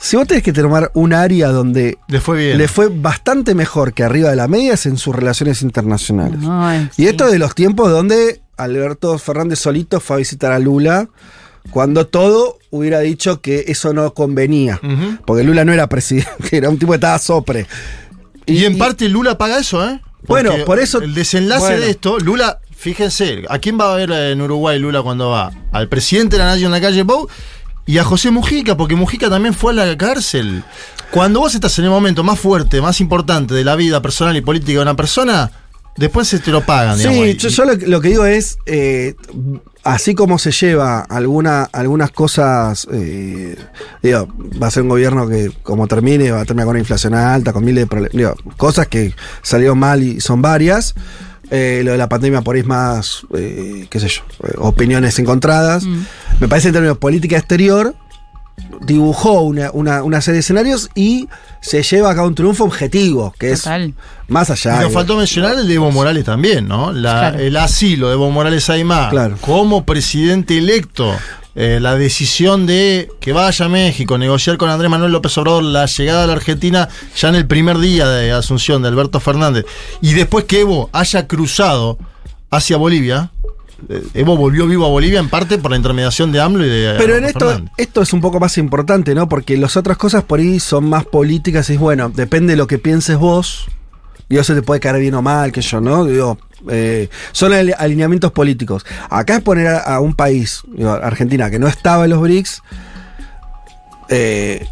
Si 0.00 0.16
vos 0.16 0.26
tenés 0.26 0.42
que 0.44 0.52
tomar 0.54 0.90
un 0.94 1.12
área 1.12 1.48
donde 1.48 1.98
Le 2.08 2.20
fue 2.20 2.38
bien. 2.38 2.56
le 2.56 2.68
fue 2.68 2.88
bastante 2.88 3.54
mejor 3.54 3.92
que 3.92 4.04
arriba 4.04 4.30
de 4.30 4.36
la 4.36 4.46
media 4.48 4.74
es 4.74 4.86
en 4.86 4.96
sus 4.96 5.14
relaciones 5.14 5.60
internacionales. 5.60 6.38
Y 6.96 7.02
sí. 7.02 7.08
esto 7.08 7.26
de 7.26 7.38
los 7.38 7.54
tiempos 7.54 7.90
donde 7.90 8.40
Alberto 8.58 9.16
Fernández 9.18 9.58
solito 9.60 10.00
fue 10.00 10.16
a 10.16 10.18
visitar 10.18 10.52
a 10.52 10.58
Lula, 10.58 11.08
cuando 11.70 12.06
todo 12.06 12.58
hubiera 12.70 13.00
dicho 13.00 13.40
que 13.40 13.64
eso 13.68 13.92
no 13.92 14.12
convenía. 14.14 14.80
Porque 15.26 15.44
Lula 15.44 15.64
no 15.64 15.72
era 15.72 15.88
presidente, 15.88 16.30
era 16.56 16.68
un 16.68 16.78
tipo 16.78 16.92
que 16.92 16.96
estaba 16.96 17.18
sopre. 17.18 17.66
Y, 18.46 18.64
en 18.64 18.78
parte 18.78 19.08
Lula 19.08 19.36
paga 19.38 19.58
eso, 19.58 19.86
¿eh? 19.88 20.00
Bueno, 20.26 20.52
por 20.64 20.78
eso- 20.78 21.00
El 21.00 21.14
desenlace 21.14 21.60
bueno. 21.66 21.80
de 21.80 21.90
esto, 21.90 22.18
Lula, 22.18 22.58
fíjense, 22.76 23.44
¿a 23.48 23.58
quién 23.58 23.78
va 23.78 23.92
a 23.92 23.96
ver 23.96 24.10
en 24.10 24.40
Uruguay 24.40 24.78
Lula 24.78 25.02
cuando 25.02 25.30
va? 25.30 25.52
Al 25.72 25.88
presidente 25.88 26.36
de 26.36 26.42
la 26.42 26.50
Nación 26.50 26.66
en 26.66 26.72
la 26.72 26.80
calle 26.80 27.04
Pou 27.04 27.28
y 27.86 27.98
a 27.98 28.04
José 28.04 28.30
Mujica, 28.30 28.76
porque 28.76 28.96
Mujica 28.96 29.30
también 29.30 29.54
fue 29.54 29.72
a 29.72 29.76
la 29.86 29.96
cárcel. 29.96 30.64
Cuando 31.10 31.40
vos 31.40 31.54
estás 31.54 31.78
en 31.78 31.84
el 31.86 31.90
momento 31.90 32.22
más 32.22 32.38
fuerte, 32.38 32.80
más 32.82 33.00
importante 33.00 33.54
de 33.54 33.64
la 33.64 33.76
vida 33.76 34.02
personal 34.02 34.36
y 34.36 34.40
política 34.42 34.72
de 34.72 34.82
una 34.82 34.96
persona, 34.96 35.50
después 35.98 36.28
se 36.28 36.38
te 36.38 36.50
lo 36.50 36.64
pagan, 36.64 36.96
digamos. 36.96 37.24
Sí, 37.24 37.36
yo, 37.36 37.48
yo 37.48 37.64
lo, 37.64 37.74
lo 37.74 38.00
que 38.00 38.08
digo 38.08 38.24
es, 38.24 38.58
eh, 38.66 39.14
así 39.84 40.14
como 40.14 40.38
se 40.38 40.50
lleva 40.50 41.00
alguna, 41.00 41.64
algunas 41.64 42.10
cosas, 42.10 42.86
eh, 42.92 43.56
digo, 44.02 44.28
va 44.60 44.68
a 44.68 44.70
ser 44.70 44.82
un 44.82 44.90
gobierno 44.90 45.28
que 45.28 45.50
como 45.62 45.86
termine 45.86 46.30
va 46.30 46.40
a 46.40 46.44
terminar 46.44 46.66
con 46.66 46.70
una 46.72 46.80
inflación 46.80 47.14
alta, 47.14 47.52
con 47.52 47.64
miles 47.64 47.84
de 47.84 47.86
problemas, 47.86 48.16
digo, 48.16 48.34
cosas 48.56 48.86
que 48.88 49.14
salieron 49.42 49.78
mal 49.78 50.02
y 50.02 50.20
son 50.20 50.42
varias. 50.42 50.94
Eh, 51.50 51.80
lo 51.82 51.92
de 51.92 51.98
la 51.98 52.10
pandemia 52.10 52.42
por 52.42 52.56
ahí 52.56 52.60
es 52.60 52.66
más, 52.66 53.26
eh, 53.34 53.86
qué 53.88 54.00
sé 54.00 54.08
yo, 54.08 54.22
eh, 54.46 54.52
opiniones 54.58 55.18
encontradas. 55.18 55.84
Mm. 55.84 56.02
Me 56.40 56.48
parece 56.48 56.68
en 56.68 56.74
términos 56.74 56.96
de 56.96 57.00
política 57.00 57.38
exterior, 57.38 57.94
dibujó 58.80 59.40
una, 59.42 59.70
una- 59.72 60.02
una 60.02 60.20
serie 60.20 60.34
de 60.36 60.40
escenarios 60.40 60.88
y 60.94 61.28
se 61.60 61.82
lleva 61.82 62.10
acá 62.10 62.22
un 62.24 62.34
triunfo 62.34 62.64
objetivo, 62.64 63.34
que 63.38 63.52
es 63.52 63.68
más 64.28 64.50
allá. 64.50 64.80
Y 64.80 64.84
nos 64.84 64.92
faltó 64.92 65.16
mencionar 65.16 65.58
el 65.58 65.66
de 65.68 65.74
Evo 65.74 65.90
Morales 65.90 66.24
también, 66.24 66.68
¿no? 66.68 66.92
La- 66.92 67.30
Claro. 67.30 67.38
El 67.40 67.56
asilo 67.56 68.08
de 68.08 68.14
Evo 68.14 68.30
Morales 68.30 68.68
Aymar 68.70 69.10
Claro. 69.10 69.36
como 69.40 69.84
presidente 69.84 70.58
electo. 70.58 71.14
eh, 71.60 71.80
la 71.80 71.96
decisión 71.96 72.66
de 72.66 73.10
que 73.18 73.32
vaya 73.32 73.64
a 73.64 73.68
México, 73.68 74.16
negociar 74.16 74.58
con 74.58 74.70
Andrés 74.70 74.88
Manuel 74.92 75.10
López 75.10 75.36
Obrador 75.38 75.64
la 75.64 75.86
llegada 75.86 76.22
a 76.22 76.26
la 76.28 76.34
Argentina 76.34 76.88
ya 77.16 77.30
en 77.30 77.34
el 77.34 77.48
primer 77.48 77.78
día 77.78 78.06
de 78.08 78.30
asunción 78.30 78.80
de 78.80 78.86
Alberto 78.88 79.18
Fernández. 79.18 79.64
Y 80.00 80.12
después 80.14 80.44
que 80.44 80.60
Evo 80.60 80.88
haya 80.92 81.26
cruzado 81.26 81.98
hacia 82.52 82.76
Bolivia. 82.76 83.32
Eh, 83.88 84.02
Evo 84.14 84.36
volvió 84.36 84.66
vivo 84.66 84.84
a 84.86 84.88
Bolivia 84.88 85.20
en 85.20 85.28
parte 85.28 85.58
por 85.58 85.70
la 85.70 85.76
intermediación 85.76 86.32
de 86.32 86.40
AMLO 86.40 86.64
y 86.64 86.68
de 86.68 86.94
Pero 86.98 87.16
en 87.16 87.24
esto, 87.24 87.46
Fernández. 87.48 87.72
esto 87.76 88.02
es 88.02 88.12
un 88.12 88.20
poco 88.20 88.40
más 88.40 88.58
importante, 88.58 89.14
¿no? 89.14 89.28
Porque 89.28 89.56
las 89.56 89.76
otras 89.76 89.96
cosas 89.96 90.24
por 90.24 90.40
ahí 90.40 90.60
son 90.60 90.88
más 90.88 91.04
políticas 91.04 91.70
y 91.70 91.74
es 91.74 91.78
bueno, 91.78 92.08
depende 92.10 92.52
de 92.52 92.56
lo 92.56 92.66
que 92.66 92.78
pienses 92.78 93.16
vos. 93.18 93.66
Dios 94.28 94.46
se 94.46 94.54
te 94.54 94.62
puede 94.62 94.80
caer 94.80 95.00
bien 95.00 95.14
o 95.14 95.22
mal, 95.22 95.52
que 95.52 95.62
yo, 95.62 95.80
¿no? 95.80 96.04
Digo, 96.04 96.38
eh, 96.68 97.08
son 97.32 97.52
alineamientos 97.52 98.32
políticos. 98.32 98.84
Acá 99.08 99.36
es 99.36 99.42
poner 99.42 99.68
a, 99.68 99.78
a 99.78 100.00
un 100.00 100.12
país, 100.14 100.62
digo, 100.70 100.90
Argentina, 100.90 101.50
que 101.50 101.58
no 101.58 101.66
estaba 101.66 102.04
en 102.04 102.10
los 102.10 102.20
BRICS, 102.20 102.62
eh, 104.10 104.66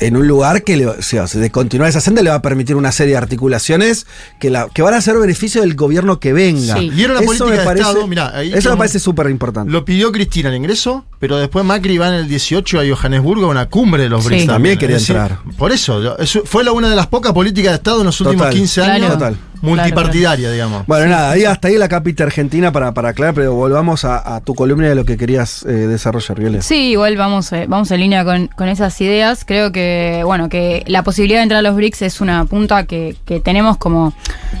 en 0.00 0.16
un 0.16 0.26
lugar 0.26 0.64
que 0.64 0.76
le, 0.76 0.86
o 0.86 1.02
sea, 1.02 1.26
de 1.26 1.50
continuar 1.50 1.88
esa 1.90 2.00
senda 2.00 2.22
le 2.22 2.30
va 2.30 2.36
a 2.36 2.42
permitir 2.42 2.76
una 2.76 2.90
serie 2.92 3.12
de 3.12 3.18
articulaciones 3.18 4.06
que, 4.38 4.50
la, 4.50 4.68
que 4.72 4.82
van 4.82 4.94
a 4.94 5.00
ser 5.00 5.16
beneficio 5.18 5.60
del 5.60 5.74
gobierno 5.74 6.18
que 6.20 6.32
venga. 6.32 6.76
Sí. 6.76 6.90
Y 6.94 7.02
era 7.04 7.12
una 7.12 7.20
Eso 7.20 7.26
política 7.26 7.50
me 7.50 7.58
de 7.58 7.64
parece- 7.64 7.88
Estado, 7.88 8.06
mirá, 8.06 8.36
ahí 8.36 8.52
eso 8.52 8.70
me 8.70 8.76
parece 8.76 8.98
súper 8.98 9.28
importante. 9.30 9.70
Lo 9.70 9.84
pidió 9.84 10.10
Cristina 10.12 10.48
el 10.48 10.56
ingreso, 10.56 11.04
pero 11.18 11.36
después 11.38 11.64
Macri 11.64 11.98
va 11.98 12.08
en 12.08 12.14
el 12.14 12.28
18 12.28 12.80
a 12.80 12.82
Johannesburgo 12.88 13.46
a 13.46 13.48
una 13.50 13.66
cumbre 13.68 14.04
de 14.04 14.08
los 14.08 14.22
Sí. 14.22 14.28
BRICS. 14.30 14.46
También 14.46 14.78
quería 14.78 14.96
Es 14.96 15.02
decir, 15.02 15.16
entrar. 15.16 15.38
Por 15.56 15.72
eso, 15.72 16.16
fue 16.44 16.64
la 16.64 16.72
una 16.72 16.88
de 16.90 16.96
las 16.96 17.06
pocas 17.06 17.32
políticas 17.32 17.72
de 17.72 17.76
Estado 17.76 18.00
en 18.00 18.06
los 18.06 18.20
últimos 18.20 18.46
Total. 18.46 18.54
15 18.54 18.80
Claro. 18.80 18.92
años 18.94 19.12
Total. 19.12 19.36
Multipartidaria, 19.62 20.50
digamos. 20.50 20.86
Bueno, 20.86 21.06
nada, 21.06 21.30
ahí 21.32 21.44
hasta 21.44 21.68
ahí 21.68 21.76
la 21.76 21.88
cápita 21.88 22.24
argentina 22.24 22.72
para, 22.72 22.92
para 22.92 23.10
aclarar, 23.10 23.34
pero 23.34 23.54
volvamos 23.54 24.04
a, 24.04 24.36
a 24.36 24.40
tu 24.40 24.54
columna 24.54 24.88
de 24.88 24.94
lo 24.94 25.04
que 25.04 25.16
querías 25.16 25.64
eh, 25.64 25.72
desarrollar, 25.72 26.38
Violet. 26.38 26.62
Sí, 26.62 26.90
igual 26.92 27.16
vamos, 27.16 27.52
eh, 27.52 27.66
vamos 27.68 27.90
en 27.90 28.00
línea 28.00 28.24
con, 28.24 28.48
con 28.48 28.68
esas 28.68 29.00
ideas. 29.00 29.44
Creo 29.44 29.72
que, 29.72 30.22
bueno, 30.24 30.48
que 30.48 30.84
la 30.86 31.02
posibilidad 31.02 31.40
de 31.40 31.44
entrar 31.44 31.58
a 31.58 31.62
los 31.62 31.76
BRICS 31.76 32.02
es 32.02 32.20
una 32.20 32.44
punta 32.44 32.84
que, 32.84 33.16
que 33.24 33.40
tenemos 33.40 33.76
como, 33.76 34.12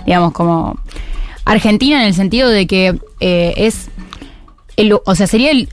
digamos, 0.06 0.32
como 0.32 0.78
Argentina 1.44 2.00
en 2.00 2.06
el 2.08 2.14
sentido 2.14 2.48
de 2.48 2.66
que 2.66 2.98
eh, 3.20 3.54
es, 3.56 3.88
el, 4.76 4.92
o 4.92 5.14
sea, 5.14 5.26
sería 5.26 5.50
el, 5.50 5.68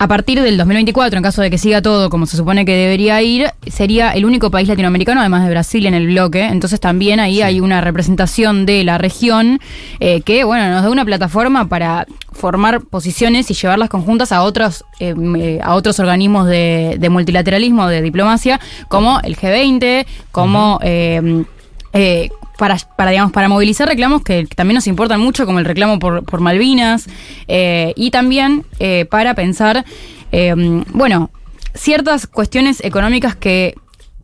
a 0.00 0.08
partir 0.08 0.40
del 0.40 0.56
2024, 0.56 1.18
en 1.18 1.22
caso 1.22 1.42
de 1.42 1.50
que 1.50 1.58
siga 1.58 1.82
todo 1.82 2.08
como 2.08 2.24
se 2.24 2.34
supone 2.34 2.64
que 2.64 2.74
debería 2.74 3.20
ir, 3.20 3.50
sería 3.70 4.12
el 4.12 4.24
único 4.24 4.50
país 4.50 4.66
latinoamericano, 4.66 5.20
además 5.20 5.44
de 5.44 5.50
Brasil, 5.50 5.84
en 5.84 5.92
el 5.92 6.06
bloque. 6.06 6.42
Entonces 6.42 6.80
también 6.80 7.20
ahí 7.20 7.42
hay 7.42 7.60
una 7.60 7.82
representación 7.82 8.64
de 8.64 8.82
la 8.82 8.96
región 8.96 9.60
eh, 10.00 10.22
que, 10.22 10.44
bueno, 10.44 10.70
nos 10.70 10.84
da 10.84 10.90
una 10.90 11.04
plataforma 11.04 11.68
para 11.68 12.06
formar 12.32 12.80
posiciones 12.80 13.50
y 13.50 13.54
llevarlas 13.54 13.90
conjuntas 13.90 14.32
a 14.32 14.42
otros, 14.42 14.86
eh, 15.00 15.14
eh, 15.36 15.60
a 15.62 15.74
otros 15.74 16.00
organismos 16.00 16.46
de, 16.46 16.96
de 16.98 17.08
multilateralismo, 17.10 17.86
de 17.86 18.00
diplomacia, 18.00 18.58
como 18.88 19.20
el 19.20 19.36
G20, 19.36 20.06
como... 20.32 20.80
eh, 20.82 21.44
eh, 21.92 22.30
para, 22.60 22.76
para, 22.96 23.10
digamos, 23.10 23.32
para 23.32 23.48
movilizar 23.48 23.88
reclamos 23.88 24.22
que 24.22 24.46
también 24.54 24.74
nos 24.74 24.86
importan 24.86 25.18
mucho, 25.18 25.46
como 25.46 25.58
el 25.58 25.64
reclamo 25.64 25.98
por, 25.98 26.24
por 26.24 26.40
Malvinas, 26.40 27.06
eh, 27.48 27.94
y 27.96 28.10
también 28.10 28.64
eh, 28.78 29.06
para 29.10 29.34
pensar, 29.34 29.84
eh, 30.30 30.54
bueno, 30.92 31.30
ciertas 31.74 32.26
cuestiones 32.26 32.84
económicas 32.84 33.34
que 33.34 33.74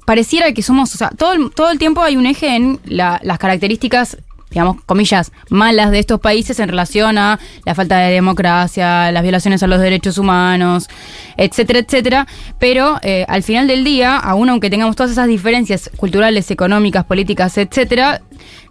pareciera 0.05 0.53
que 0.53 0.63
somos, 0.63 0.95
o 0.95 0.99
sea, 0.99 1.09
todo 1.09 1.33
el, 1.33 1.51
todo 1.51 1.71
el 1.71 1.79
tiempo 1.79 2.03
hay 2.03 2.17
un 2.17 2.27
eje 2.27 2.55
en 2.55 2.79
la- 2.85 3.19
las 3.25 3.39
características 3.39 4.19
digamos, 4.51 4.83
comillas, 4.85 5.33
malas 5.51 5.91
de 5.91 5.99
estos 5.99 6.21
países 6.21 6.59
en 6.61 6.69
relación 6.69 7.19
a 7.19 7.39
la 7.65 7.75
falta 7.75 7.99
de 7.99 8.13
democracia, 8.13 9.11
las 9.13 9.23
violaciones 9.23 9.63
a 9.63 9.67
los 9.67 9.81
derechos 9.81 10.19
humanos, 10.19 10.89
etcétera, 11.37 11.81
etcétera. 11.81 12.27
Pero 12.59 12.99
eh, 13.03 13.25
al 13.29 13.43
final 13.43 13.67
del 13.67 13.85
día, 13.85 14.17
aún 14.17 14.49
aunque 14.49 14.71
tengamos 14.71 14.97
todas 14.97 15.13
esas 15.13 15.29
diferencias 15.29 15.91
culturales, 15.97 16.51
económicas, 16.51 17.05
políticas, 17.05 17.59
etcétera, 17.59 18.23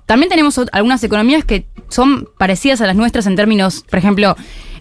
también 0.06 0.30
tenemos 0.30 0.60
algunas 0.72 1.04
economías 1.04 1.44
que 1.46 1.66
son 1.90 2.28
parecidas 2.38 2.82
a 2.82 2.88
las 2.88 2.96
nuestras 2.96 3.28
en 3.28 3.36
términos, 3.36 3.84
por 3.90 4.00
ejemplo, 4.00 4.36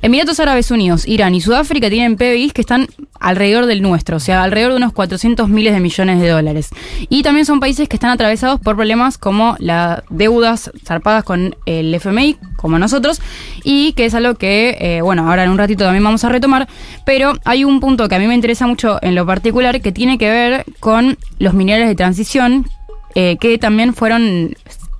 Emiratos 0.04 0.38
Árabes 0.38 0.70
Unidos, 0.70 1.08
Irán 1.08 1.34
y 1.34 1.40
Sudáfrica 1.40 1.88
tienen 1.88 2.16
PBIs 2.16 2.52
que 2.52 2.60
están 2.60 2.88
alrededor 3.20 3.64
del 3.64 3.80
nuestro, 3.80 4.18
o 4.18 4.20
sea, 4.20 4.42
alrededor 4.42 4.72
de 4.72 4.76
unos 4.76 4.92
400 4.92 5.48
miles 5.48 5.72
de 5.72 5.80
millones 5.80 6.20
de 6.20 6.28
dólares. 6.28 6.68
Y 7.08 7.22
también 7.22 7.46
son 7.46 7.58
países 7.58 7.88
que 7.88 7.96
están 7.96 8.10
atravesados 8.10 8.60
por 8.60 8.76
problemas 8.76 9.16
como 9.16 9.56
las 9.60 10.02
deudas 10.10 10.70
zarpadas 10.84 11.24
con 11.24 11.56
el 11.64 11.94
FMI, 11.94 12.36
como 12.56 12.78
nosotros, 12.78 13.22
y 13.62 13.94
que 13.94 14.04
es 14.04 14.14
algo 14.14 14.34
que, 14.34 14.76
eh, 14.78 15.00
bueno, 15.00 15.26
ahora 15.26 15.44
en 15.44 15.50
un 15.50 15.56
ratito 15.56 15.84
también 15.84 16.04
vamos 16.04 16.22
a 16.22 16.28
retomar, 16.28 16.68
pero 17.06 17.32
hay 17.46 17.64
un 17.64 17.80
punto 17.80 18.06
que 18.06 18.14
a 18.14 18.18
mí 18.18 18.26
me 18.26 18.34
interesa 18.34 18.66
mucho 18.66 18.98
en 19.00 19.14
lo 19.14 19.24
particular 19.24 19.80
que 19.80 19.90
tiene 19.90 20.18
que 20.18 20.30
ver 20.30 20.66
con 20.80 21.16
los 21.38 21.54
minerales 21.54 21.88
de 21.88 21.94
transición, 21.94 22.66
eh, 23.14 23.38
que 23.40 23.56
también 23.56 23.94
fueron 23.94 24.54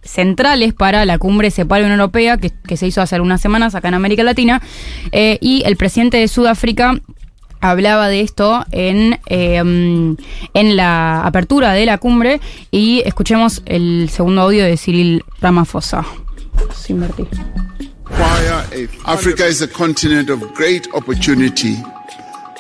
centrales 0.05 0.75
para 0.75 1.05
la 1.05 1.19
cumbre 1.19 1.51
CEPAL 1.51 1.83
Unión 1.83 2.01
Europea 2.01 2.37
que, 2.37 2.51
que 2.51 2.77
se 2.77 2.87
hizo 2.87 3.03
hace 3.03 3.15
algunas 3.17 3.41
semanas 3.41 3.75
acá 3.75 3.89
en 3.89 3.95
América 3.95 4.23
Latina 4.23 4.63
eh, 5.13 5.39
y 5.41 5.63
el 5.67 5.77
presidente 5.77 6.19
de 6.19 6.29
Sudáfrica 6.29 7.01
hablaba 7.61 8.09
de 8.09 8.21
esto 8.21 8.65
en, 8.73 9.19
eh, 9.27 9.57
en 9.57 10.77
la 10.77 11.23
apertura 11.23 11.73
de 11.73 11.87
la 11.87 11.99
cumbre 11.99 12.41
y 12.71 13.03
escuchemos 13.07 13.63
el 13.67 14.11
segundo 14.11 14.43
audio 14.43 14.65
de 14.65 14.77
Cyril 14.77 15.25
Ramaphosa. 15.41 16.05
Sin 16.75 16.97
invertir. 16.97 17.27
Africa 19.05 19.47
is 19.47 19.63
a 19.63 19.67
continent 19.67 20.31
of 20.31 20.41
great 20.55 20.87
opportunity 20.93 21.77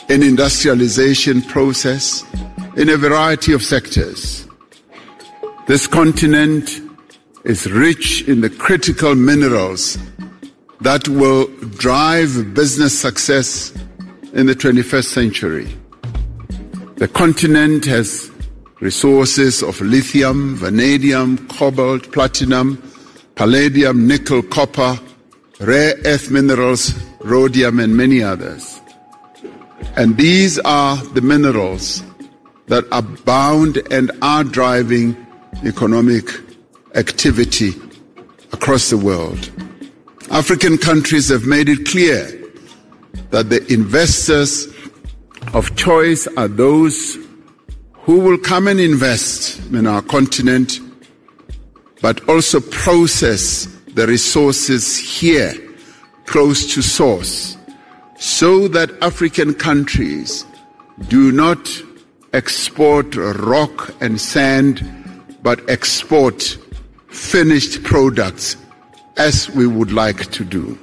in 0.08 0.22
industrialization 0.22 1.42
process 1.42 2.24
in 2.76 2.88
a 2.88 2.96
variety 2.96 3.52
of 3.52 3.62
sectors. 3.62 4.46
This 5.66 5.86
continent 5.86 6.83
is 7.44 7.70
rich 7.70 8.26
in 8.26 8.40
the 8.40 8.48
critical 8.48 9.14
minerals 9.14 9.98
that 10.80 11.06
will 11.08 11.46
drive 11.76 12.54
business 12.54 12.98
success 12.98 13.72
in 14.32 14.46
the 14.46 14.54
21st 14.54 15.04
century. 15.04 15.76
The 16.96 17.08
continent 17.08 17.84
has 17.84 18.30
resources 18.80 19.62
of 19.62 19.80
lithium, 19.80 20.56
vanadium, 20.56 21.46
cobalt, 21.48 22.12
platinum, 22.12 22.82
palladium, 23.34 24.06
nickel, 24.06 24.42
copper, 24.42 24.98
rare 25.60 25.94
earth 26.04 26.30
minerals, 26.30 26.94
rhodium, 27.20 27.78
and 27.78 27.96
many 27.96 28.22
others. 28.22 28.80
And 29.96 30.16
these 30.16 30.58
are 30.60 30.96
the 30.96 31.20
minerals 31.20 32.02
that 32.66 32.84
are 32.90 33.02
bound 33.02 33.82
and 33.90 34.10
are 34.22 34.44
driving 34.44 35.14
economic 35.64 36.43
activity 36.94 37.72
across 38.52 38.90
the 38.90 38.98
world. 38.98 39.50
African 40.30 40.78
countries 40.78 41.28
have 41.28 41.46
made 41.46 41.68
it 41.68 41.86
clear 41.86 42.30
that 43.30 43.50
the 43.50 43.64
investors 43.72 44.68
of 45.52 45.74
choice 45.76 46.26
are 46.36 46.48
those 46.48 47.18
who 47.92 48.20
will 48.20 48.38
come 48.38 48.68
and 48.68 48.80
invest 48.80 49.60
in 49.72 49.86
our 49.86 50.02
continent, 50.02 50.80
but 52.00 52.26
also 52.28 52.60
process 52.60 53.66
the 53.94 54.06
resources 54.06 54.98
here 54.98 55.54
close 56.26 56.74
to 56.74 56.82
source 56.82 57.56
so 58.18 58.68
that 58.68 58.90
African 59.02 59.54
countries 59.54 60.44
do 61.08 61.32
not 61.32 61.58
export 62.32 63.14
rock 63.16 63.94
and 64.00 64.20
sand, 64.20 64.82
but 65.42 65.68
export 65.68 66.56
finished 67.14 67.83
products 67.85 68.56
as 69.16 69.49
we 69.50 69.66
would 69.66 69.92
like 69.92 70.30
to 70.33 70.44
do. 70.44 70.78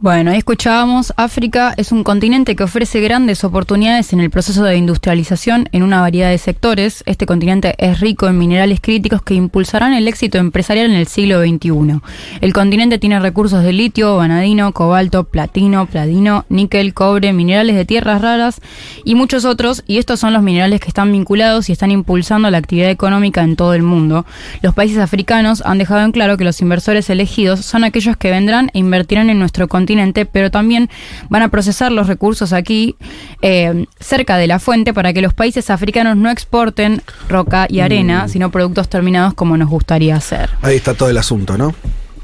Bueno, 0.00 0.30
ahí 0.30 0.38
escuchábamos, 0.38 1.12
África 1.16 1.74
es 1.76 1.90
un 1.90 2.04
continente 2.04 2.54
que 2.54 2.62
ofrece 2.62 3.00
grandes 3.00 3.42
oportunidades 3.42 4.12
en 4.12 4.20
el 4.20 4.30
proceso 4.30 4.62
de 4.62 4.76
industrialización 4.76 5.68
en 5.72 5.82
una 5.82 6.00
variedad 6.00 6.30
de 6.30 6.38
sectores. 6.38 7.02
Este 7.04 7.26
continente 7.26 7.74
es 7.78 7.98
rico 7.98 8.28
en 8.28 8.38
minerales 8.38 8.80
críticos 8.80 9.22
que 9.22 9.34
impulsarán 9.34 9.94
el 9.94 10.06
éxito 10.06 10.38
empresarial 10.38 10.86
en 10.86 10.96
el 10.96 11.08
siglo 11.08 11.40
XXI. 11.40 12.00
El 12.40 12.52
continente 12.52 13.00
tiene 13.00 13.18
recursos 13.18 13.64
de 13.64 13.72
litio, 13.72 14.16
vanadino, 14.16 14.72
cobalto, 14.72 15.24
platino, 15.24 15.86
platino, 15.86 16.44
níquel, 16.48 16.94
cobre, 16.94 17.32
minerales 17.32 17.74
de 17.74 17.84
tierras 17.84 18.22
raras 18.22 18.60
y 19.04 19.16
muchos 19.16 19.44
otros, 19.44 19.82
y 19.88 19.98
estos 19.98 20.20
son 20.20 20.32
los 20.32 20.44
minerales 20.44 20.80
que 20.80 20.86
están 20.86 21.10
vinculados 21.10 21.68
y 21.70 21.72
están 21.72 21.90
impulsando 21.90 22.48
la 22.52 22.58
actividad 22.58 22.90
económica 22.90 23.42
en 23.42 23.56
todo 23.56 23.74
el 23.74 23.82
mundo. 23.82 24.26
Los 24.62 24.74
países 24.74 24.98
africanos 24.98 25.60
han 25.66 25.78
dejado 25.78 26.04
en 26.04 26.12
claro 26.12 26.36
que 26.36 26.44
los 26.44 26.60
inversores 26.60 27.10
elegidos 27.10 27.64
son 27.64 27.82
aquellos 27.82 28.16
que 28.16 28.30
vendrán 28.30 28.70
e 28.74 28.78
invertirán 28.78 29.28
en 29.28 29.40
nuestro 29.40 29.66
continente 29.66 29.87
pero 30.32 30.50
también 30.50 30.88
van 31.28 31.42
a 31.42 31.48
procesar 31.48 31.92
los 31.92 32.06
recursos 32.06 32.52
aquí 32.52 32.96
eh, 33.42 33.86
cerca 34.00 34.36
de 34.36 34.46
la 34.46 34.58
fuente 34.58 34.92
para 34.92 35.12
que 35.12 35.20
los 35.22 35.34
países 35.34 35.70
africanos 35.70 36.16
no 36.16 36.30
exporten 36.30 37.02
roca 37.28 37.66
y 37.68 37.80
arena, 37.80 38.24
Mm. 38.24 38.28
sino 38.28 38.50
productos 38.50 38.88
terminados 38.88 39.34
como 39.34 39.56
nos 39.56 39.68
gustaría 39.68 40.16
hacer. 40.16 40.50
Ahí 40.62 40.76
está 40.76 40.94
todo 40.94 41.08
el 41.10 41.16
asunto, 41.18 41.56
¿no? 41.56 41.74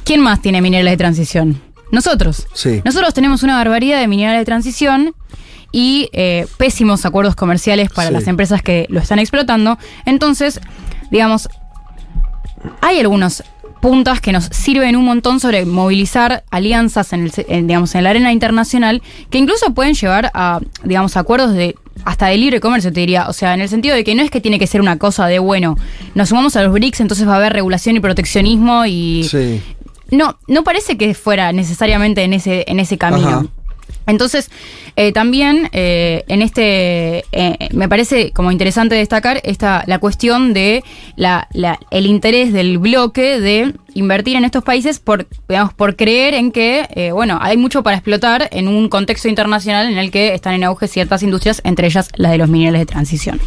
¿Quién 0.05 0.21
más 0.21 0.43
tiene 0.43 0.61
minerales 0.61 0.93
de 0.93 0.97
transición? 0.99 1.61
Nosotros. 1.91 2.47
Sí. 2.55 2.83
Nosotros 2.85 3.15
tenemos 3.15 3.43
una 3.43 3.57
barbaridad 3.57 4.01
de 4.01 4.09
minerales 4.09 4.41
de 4.41 4.45
transición 4.45 5.15
y 5.73 6.09
eh, 6.13 6.47
pésimos 6.57 7.05
acuerdos 7.07 7.35
comerciales 7.37 7.91
para 7.91 8.09
Sí. 8.09 8.15
las 8.15 8.27
empresas 8.27 8.63
que 8.63 8.87
lo 8.91 9.01
están 9.01 9.19
explotando. 9.19 9.79
Entonces, 10.05 10.61
digamos, 11.11 11.49
hay 12.81 12.99
algunos 13.01 13.43
puntas 13.85 14.23
que 14.23 14.33
nos 14.33 14.45
sirven 14.47 14.97
un 14.97 15.05
montón 15.05 15.41
sobre 15.41 15.67
movilizar 15.67 16.43
alianzas 16.51 17.13
en, 17.13 17.25
el, 17.25 17.33
en, 17.49 17.67
digamos, 17.67 17.95
en 17.95 18.05
la 18.05 18.11
arena 18.11 18.33
internacional 18.33 19.03
que 19.29 19.37
incluso 19.37 19.75
pueden 19.75 19.93
llevar 19.93 20.31
a, 20.33 20.61
digamos, 20.85 21.19
acuerdos 21.19 21.53
de 21.53 21.77
hasta 22.03 22.29
de 22.29 22.39
libre 22.39 22.61
comercio, 22.61 22.91
te 22.91 23.01
diría. 23.01 23.29
O 23.29 23.35
sea, 23.35 23.53
en 23.53 23.61
el 23.61 23.69
sentido 23.69 23.95
de 23.95 24.03
que 24.03 24.15
no 24.15 24.23
es 24.23 24.31
que 24.31 24.41
tiene 24.41 24.59
que 24.59 24.67
ser 24.67 24.81
una 24.81 24.97
cosa 24.97 25.27
de, 25.27 25.39
bueno, 25.39 25.77
nos 26.15 26.31
sumamos 26.31 26.57
a 26.57 26.63
los 26.63 26.73
BRICS, 26.73 27.01
entonces 27.01 27.29
va 27.29 27.35
a 27.35 27.37
haber 27.37 27.53
regulación 27.53 27.95
y 27.95 28.01
proteccionismo 28.01 28.87
y... 28.87 29.29
Sí. 29.31 29.61
No, 30.11 30.39
no 30.49 30.65
parece 30.65 30.97
que 30.97 31.13
fuera 31.13 31.53
necesariamente 31.53 32.23
en 32.23 32.33
ese, 32.33 32.65
en 32.67 32.81
ese 32.81 32.97
camino. 32.97 33.29
Ajá. 33.29 33.47
Entonces, 34.07 34.51
eh, 34.97 35.13
también 35.13 35.71
eh, 35.73 36.25
en 36.29 36.43
este, 36.43 37.25
eh, 37.33 37.69
me 37.73 37.89
parece 37.89 38.33
como 38.33 38.53
interesante 38.53 38.95
destacar 38.95 39.41
esta, 39.45 39.83
la 39.87 39.99
cuestión 39.99 40.53
de 40.53 40.85
la, 41.17 41.49
la- 41.53 41.79
el 41.91 42.07
interés 42.07 42.53
del 42.53 42.79
bloque 42.79 43.41
de 43.41 43.73
invertir 43.95 44.37
en 44.37 44.45
estos 44.45 44.63
países 44.63 44.99
por, 44.99 45.27
digamos, 45.49 45.73
por 45.73 45.97
creer 45.97 46.35
en 46.35 46.53
que, 46.53 46.87
eh, 46.95 47.13
bueno, 47.13 47.39
hay 47.41 47.57
mucho 47.57 47.83
para 47.83 47.97
explotar 47.97 48.49
en 48.53 48.69
un 48.69 48.89
contexto 48.89 49.29
internacional 49.29 49.91
en 49.91 49.99
el 49.99 50.11
que 50.11 50.35
están 50.35 50.55
en 50.55 50.65
auge 50.65 50.87
ciertas 50.89 51.23
industrias, 51.23 51.61
entre 51.65 51.87
ellas 51.87 52.09
la 52.17 52.31
de 52.31 52.39
los 52.39 52.49
minerales 52.49 52.81
de 52.83 52.87
transición. 52.87 53.41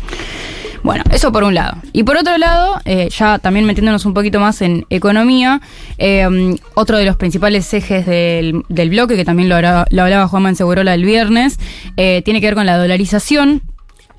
Bueno, 0.83 1.03
eso 1.11 1.31
por 1.31 1.43
un 1.43 1.53
lado. 1.55 1.77
Y 1.93 2.03
por 2.03 2.17
otro 2.17 2.37
lado, 2.37 2.79
eh, 2.85 3.09
ya 3.09 3.39
también 3.39 3.65
metiéndonos 3.65 4.05
un 4.05 4.13
poquito 4.13 4.39
más 4.39 4.61
en 4.61 4.85
economía, 4.89 5.61
eh, 5.97 6.55
otro 6.75 6.97
de 6.97 7.05
los 7.05 7.15
principales 7.17 7.73
ejes 7.73 8.05
del, 8.05 8.63
del 8.69 8.89
bloque, 8.89 9.15
que 9.15 9.25
también 9.25 9.49
lo, 9.49 9.55
hablaba- 9.55 9.85
lo 9.89 10.03
hablaba 10.03 10.27
Juan 10.27 10.43
Mansegurola 10.43 10.93
el 10.93 11.03
viernes, 11.05 11.59
eh, 11.97 12.21
tiene 12.23 12.39
que 12.41 12.47
ver 12.47 12.55
con 12.55 12.65
la 12.65 12.77
dolarización 12.77 13.61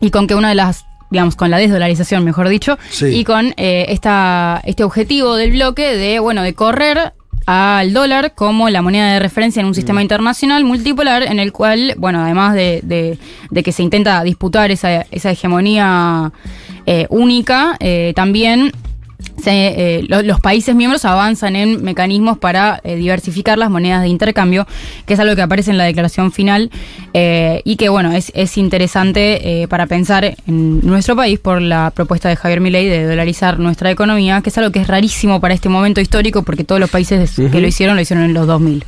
y 0.00 0.10
con 0.10 0.26
que 0.26 0.34
una 0.34 0.48
de 0.50 0.54
las 0.54 0.84
digamos, 1.10 1.36
con 1.36 1.50
la 1.50 1.56
desdolarización, 1.56 2.22
mejor 2.22 2.50
dicho, 2.50 2.76
Sí. 2.90 3.06
y 3.06 3.24
con 3.24 3.54
eh, 3.56 3.86
esta, 3.88 4.60
este 4.66 4.84
objetivo 4.84 5.36
del 5.36 5.52
bloque 5.52 5.96
de, 5.96 6.18
bueno, 6.18 6.42
de 6.42 6.52
correr 6.52 7.14
al 7.50 7.94
dólar 7.94 8.32
como 8.34 8.68
la 8.68 8.82
moneda 8.82 9.10
de 9.10 9.20
referencia 9.20 9.60
en 9.60 9.66
un 9.66 9.74
sistema 9.74 10.02
internacional 10.02 10.64
multipolar 10.64 11.22
en 11.22 11.38
el 11.38 11.50
cual, 11.50 11.94
bueno, 11.96 12.20
además 12.22 12.52
de, 12.54 12.80
de- 12.82 13.18
de 13.50 13.62
que 13.62 13.72
se 13.72 13.82
intenta 13.82 14.22
disputar 14.22 14.70
esa, 14.70 15.06
esa 15.10 15.30
hegemonía 15.30 16.30
eh, 16.84 17.06
única, 17.08 17.76
eh, 17.80 18.12
también 18.14 18.70
se, 19.42 19.98
eh, 19.98 20.04
lo- 20.08 20.22
los 20.22 20.40
países 20.40 20.74
miembros 20.74 21.04
avanzan 21.04 21.56
en 21.56 21.82
mecanismos 21.82 22.38
para 22.38 22.80
eh, 22.84 22.96
diversificar 22.96 23.58
las 23.58 23.70
monedas 23.70 24.02
de 24.02 24.08
intercambio, 24.08 24.66
que 25.06 25.14
es 25.14 25.20
algo 25.20 25.34
que 25.36 25.42
aparece 25.42 25.70
en 25.70 25.78
la 25.78 25.84
declaración 25.84 26.32
final 26.32 26.70
eh, 27.14 27.62
y 27.64 27.76
que, 27.76 27.88
bueno, 27.88 28.12
es, 28.12 28.32
es 28.34 28.56
interesante 28.58 29.62
eh, 29.62 29.68
para 29.68 29.86
pensar 29.86 30.36
en 30.46 30.80
nuestro 30.86 31.14
país 31.16 31.38
por 31.38 31.62
la 31.62 31.90
propuesta 31.94 32.28
de 32.28 32.36
Javier 32.36 32.60
Milei 32.60 32.86
de 32.88 33.06
dolarizar 33.06 33.58
nuestra 33.58 33.90
economía, 33.90 34.40
que 34.42 34.50
es 34.50 34.58
algo 34.58 34.70
que 34.72 34.80
es 34.80 34.86
rarísimo 34.88 35.40
para 35.40 35.54
este 35.54 35.68
momento 35.68 36.00
histórico 36.00 36.42
porque 36.42 36.64
todos 36.64 36.80
los 36.80 36.90
países 36.90 37.30
que 37.36 37.60
lo 37.60 37.66
hicieron 37.66 37.96
lo 37.96 38.02
hicieron 38.02 38.24
en 38.24 38.34
los 38.34 38.46
2000. 38.46 38.84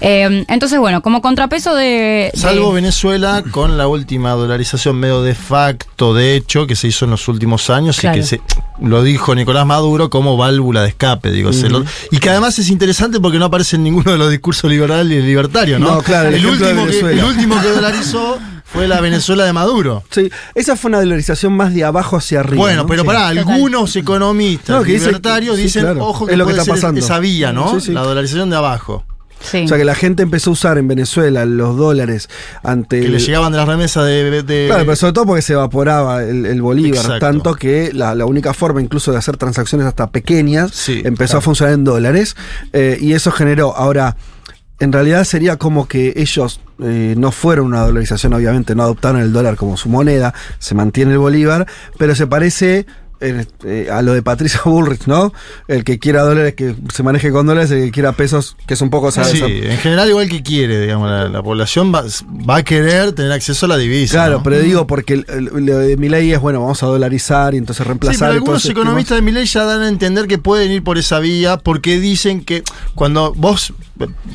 Eh, 0.00 0.44
entonces, 0.48 0.78
bueno, 0.78 1.00
como 1.02 1.20
contrapeso 1.22 1.74
de... 1.74 2.30
de- 2.32 2.32
Salvo 2.34 2.72
Venezuela 2.72 3.44
con 3.50 3.76
la 3.78 3.86
última 3.86 4.30
dolarización 4.30 4.96
medio 4.96 5.22
de 5.22 5.34
facto, 5.34 6.14
de 6.14 6.34
hecho, 6.36 6.66
que 6.66 6.74
se 6.76 6.88
hizo 6.88 7.04
en 7.04 7.12
los 7.12 7.28
últimos 7.28 7.70
años 7.70 8.00
Claro. 8.00 8.16
y 8.16 8.20
que 8.20 8.26
se 8.26 8.40
lo 8.80 9.02
dijo 9.02 9.34
Nicolás 9.34 9.66
Maduro 9.66 9.81
como 10.10 10.36
válvula 10.36 10.82
de 10.82 10.88
escape, 10.88 11.30
digo. 11.30 11.50
lo- 11.68 11.84
y 12.10 12.18
que 12.18 12.30
además 12.30 12.58
es 12.58 12.68
interesante 12.70 13.20
porque 13.20 13.38
no 13.38 13.46
aparece 13.46 13.76
en 13.76 13.84
ninguno 13.84 14.12
de 14.12 14.18
los 14.18 14.30
discursos 14.30 14.70
liberales 14.70 15.18
y 15.18 15.26
libertarios, 15.26 15.80
¿no? 15.80 15.96
No, 15.96 16.02
claro, 16.02 16.28
el 16.30 16.44
último 16.46 16.86
que, 16.86 16.98
el 17.00 17.24
último 17.24 17.60
que 17.60 17.68
dolarizó 17.68 18.38
fue 18.64 18.88
la 18.88 19.00
Venezuela 19.00 19.44
de 19.44 19.52
Maduro. 19.52 20.02
Sí, 20.10 20.30
esa 20.54 20.76
fue 20.76 20.88
una 20.88 21.00
dolarización 21.00 21.52
más 21.54 21.74
de 21.74 21.84
abajo 21.84 22.16
hacia 22.16 22.40
arriba. 22.40 22.62
Bueno, 22.62 22.82
¿no? 22.82 22.86
pero 22.88 23.02
Sí. 23.02 23.06
Total. 23.08 23.38
algunos 23.38 23.96
economistas 23.96 24.76
No, 24.76 24.82
que 24.82 24.92
dice- 24.92 25.06
libertarios 25.06 25.56
sí, 25.56 25.62
dicen, 25.64 25.82
claro, 25.82 26.06
ojo, 26.06 26.26
que 26.26 26.32
es 26.32 26.38
lo 26.38 26.46
que 26.46 26.52
está 26.52 26.64
ser 26.64 26.74
pasando. 26.74 26.98
esa 27.00 27.18
vía, 27.18 27.52
¿no? 27.52 27.74
Sí, 27.78 27.86
sí. 27.86 27.92
La 27.92 28.00
dolarización 28.02 28.48
de 28.50 28.56
abajo. 28.56 29.04
Sí. 29.42 29.62
O 29.64 29.68
sea 29.68 29.76
que 29.78 29.84
la 29.84 29.94
gente 29.94 30.22
empezó 30.22 30.50
a 30.50 30.52
usar 30.54 30.78
en 30.78 30.88
Venezuela 30.88 31.44
los 31.44 31.76
dólares 31.76 32.28
ante. 32.62 33.00
Que 33.00 33.06
el- 33.06 33.12
le 33.12 33.18
llegaban 33.18 33.52
de 33.52 33.58
las 33.58 33.68
remesas 33.68 34.06
de... 34.06 34.42
de- 34.42 34.66
Claro, 34.68 34.84
pero 34.84 34.96
sobre 34.96 35.12
todo 35.12 35.26
porque 35.26 35.42
se 35.42 35.52
evaporaba 35.54 36.22
el, 36.22 36.46
el 36.46 36.62
bolívar, 36.62 37.00
Exacto. 37.00 37.18
tanto 37.26 37.54
que 37.54 37.90
la, 37.92 38.14
la 38.14 38.24
única 38.26 38.54
forma 38.54 38.80
incluso 38.80 39.12
de 39.12 39.18
hacer 39.18 39.36
transacciones 39.36 39.86
hasta 39.86 40.10
pequeñas 40.10 40.70
Sí, 40.72 41.02
empezó 41.04 41.32
claro. 41.32 41.38
a 41.38 41.42
funcionar 41.42 41.74
en 41.74 41.84
dólares 41.84 42.36
eh, 42.72 42.98
y 43.00 43.12
eso 43.12 43.30
generó, 43.32 43.76
ahora, 43.76 44.16
en 44.80 44.92
realidad 44.92 45.24
sería 45.24 45.56
como 45.58 45.86
que 45.86 46.12
ellos 46.16 46.60
eh, 46.82 47.14
no 47.16 47.30
fueron 47.30 47.66
una 47.66 47.82
dolarización, 47.86 48.32
obviamente 48.32 48.74
no 48.74 48.82
adoptaron 48.82 49.20
el 49.20 49.32
dólar 49.32 49.56
como 49.56 49.76
su 49.76 49.88
moneda, 49.88 50.34
se 50.58 50.74
mantiene 50.74 51.12
el 51.12 51.18
bolívar, 51.18 51.66
pero 51.98 52.14
se 52.14 52.26
parece... 52.26 52.86
eh, 53.22 53.88
a 53.90 54.02
lo 54.02 54.12
de 54.14 54.22
Patricia 54.22 54.60
Bullrich, 54.64 55.06
¿no? 55.06 55.32
El 55.68 55.84
que 55.84 55.98
quiera 55.98 56.22
dólares, 56.22 56.54
que 56.54 56.74
se 56.92 57.02
maneje 57.02 57.30
con 57.30 57.46
dólares, 57.46 57.70
el 57.70 57.84
que 57.84 57.90
quiera 57.92 58.12
pesos, 58.12 58.56
que 58.66 58.74
es 58.74 58.80
un 58.80 58.90
poco 58.90 59.08
esa- 59.10 59.24
Sí, 59.24 59.40
en 59.42 59.78
general 59.78 60.08
igual 60.08 60.28
que 60.28 60.42
quiere, 60.42 60.80
digamos, 60.80 61.08
la, 61.10 61.28
la 61.28 61.42
población 61.42 61.94
va, 61.94 62.04
va 62.48 62.56
a 62.56 62.62
querer 62.62 63.12
tener 63.12 63.32
acceso 63.32 63.66
a 63.66 63.68
la 63.70 63.76
divisa. 63.76 64.14
Claro, 64.14 64.38
¿no? 64.38 64.42
pero 64.42 64.58
digo, 64.58 64.86
porque 64.86 65.16
lo 65.38 65.78
de 65.78 65.96
mi 65.96 66.08
ley 66.08 66.32
es, 66.32 66.40
bueno, 66.40 66.60
vamos 66.60 66.82
a 66.82 66.86
dolarizar 66.86 67.54
y 67.54 67.58
entonces 67.58 67.82
Sí, 67.84 67.88
reemplazar. 67.88 68.18
pero 68.18 68.32
y 68.32 68.34
todo 68.44 68.44
algunos 68.54 68.66
economistas 68.66 69.16
de 69.16 69.22
Milei 69.22 69.46
ya 69.46 69.64
dan 69.64 69.82
a 69.82 69.88
entender 69.88 70.26
que 70.26 70.38
pueden 70.38 70.70
ir 70.72 70.82
por 70.82 70.98
esa 70.98 71.18
vía 71.20 71.56
porque 71.58 72.00
dicen 72.00 72.44
que 72.44 72.62
cuando 72.94 73.32
vos 73.34 73.72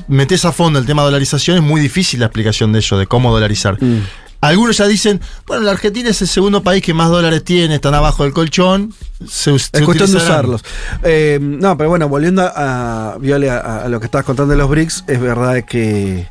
metés 0.08 0.46
a 0.46 0.52
fondo 0.52 0.80
el 0.80 0.86
tema 0.86 1.02
de 1.02 1.08
dolarización 1.08 1.58
es 1.58 1.64
muy 1.64 1.82
difícil 1.82 2.20
la 2.22 2.28
explicación 2.28 2.72
de 2.72 2.80
ello, 2.80 2.98
de 2.98 3.08
cómo 3.08 3.32
dolarizar. 3.34 3.78
Mm. 3.84 4.02
Algunos 4.42 4.78
ya 4.78 4.88
dicen, 4.88 5.20
bueno, 5.48 5.64
la 5.64 5.72
Argentina 5.72 6.10
es 6.10 6.22
el 6.22 6.28
segundo 6.28 6.62
país 6.64 6.84
que 6.84 6.94
más 6.94 7.10
dólares 7.10 7.44
tiene, 7.44 7.76
están 7.76 7.94
abajo 7.96 8.24
del 8.24 8.34
colchón. 8.34 8.94
Se, 9.28 9.54
Es 9.56 9.70
cuestión 9.84 10.12
de 10.12 10.18
usarlos. 10.18 10.62
Eh, 11.04 11.40
no, 11.42 11.76
pero 11.78 11.90
bueno, 11.90 12.08
volviendo 12.08 12.44
a, 12.44 13.14
a- 13.14 13.18
Viole, 13.18 13.50
a, 13.50 13.84
a 13.84 13.88
lo 13.90 14.00
que 14.00 14.06
estabas 14.06 14.26
contando 14.26 14.52
de 14.52 14.58
los 14.58 14.70
BRICS, 14.70 15.06
es 15.08 15.20
verdad 15.20 15.64
que 15.66 16.28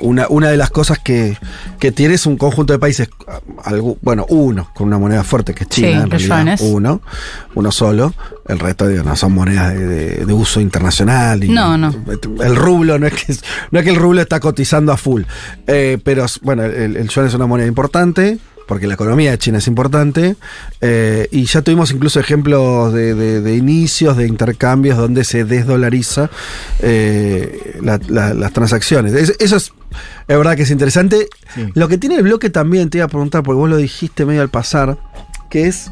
una, 0.00 0.26
una 0.28 0.48
de 0.48 0.56
las 0.56 0.70
cosas 0.70 0.98
que, 0.98 1.36
que 1.78 1.92
tiene 1.92 2.14
es 2.14 2.24
un 2.26 2.36
conjunto 2.36 2.72
de 2.72 2.78
países, 2.78 3.08
algu- 3.64 3.98
bueno, 4.02 4.24
uno, 4.28 4.70
con 4.74 4.86
una 4.86 4.98
moneda 4.98 5.22
fuerte 5.22 5.54
que 5.54 5.64
es 5.64 5.68
China, 5.70 5.88
Sí, 5.88 5.92
en 5.94 6.10
realidad, 6.10 6.28
uno, 6.62 7.00
uno 7.54 7.70
solo. 7.72 8.14
El 8.48 8.58
resto, 8.58 8.86
digo, 8.88 9.02
no 9.02 9.16
son 9.16 9.32
monedas 9.34 9.74
de, 9.74 9.86
de- 9.86 10.24
de 10.26 10.32
uso 10.32 10.60
internacional. 10.60 11.42
y- 11.44 11.48
No, 11.48 11.76
no. 11.76 11.94
El 12.42 12.56
rublo, 12.56 12.98
no 12.98 13.06
es 13.06 13.14
que, 13.14 13.36
no 13.70 13.78
es 13.78 13.84
que 13.84 13.90
el 13.90 13.96
rublo 13.96 14.20
está 14.20 14.40
cotizando 14.40 14.92
a 14.92 14.96
full. 14.96 15.22
Eh, 15.66 15.98
pero 16.02 16.26
bueno, 16.42 16.64
el, 16.64 16.96
el 16.96 17.08
yuan 17.08 17.26
es 17.26 17.34
una 17.34 17.46
moneda 17.46 17.66
importante. 17.68 18.38
Porque 18.66 18.86
la 18.88 18.94
economía 18.94 19.30
de 19.30 19.38
China 19.38 19.58
es 19.58 19.66
importante. 19.68 20.36
eh, 20.80 21.28
y 21.30 21.44
ya 21.44 21.62
tuvimos 21.62 21.90
incluso 21.92 22.18
ejemplos 22.20 22.92
de, 22.92 23.14
de- 23.14 23.40
de 23.40 23.56
inicios 23.56 24.16
de 24.16 24.26
intercambios 24.26 24.98
donde 24.98 25.22
se 25.24 25.44
desdolariza 25.44 26.30
eh, 26.80 27.78
la- 27.82 28.00
la- 28.08 28.34
las 28.34 28.52
transacciones. 28.52 29.12
Es- 29.14 29.36
eso 29.38 29.56
es, 29.56 29.72
es 30.28 30.36
verdad 30.36 30.56
que 30.56 30.62
es 30.62 30.70
interesante. 30.70 31.28
Sí. 31.54 31.68
Lo 31.74 31.88
que 31.88 31.96
tiene 31.98 32.16
el 32.16 32.22
bloque 32.24 32.50
también, 32.50 32.90
te 32.90 32.98
iba 32.98 33.04
a 33.04 33.08
preguntar, 33.08 33.42
porque 33.42 33.56
vos 33.58 33.70
lo 33.70 33.76
dijiste 33.76 34.26
medio 34.26 34.42
al 34.42 34.48
pasar, 34.50 34.98
que 35.48 35.66
es. 35.68 35.90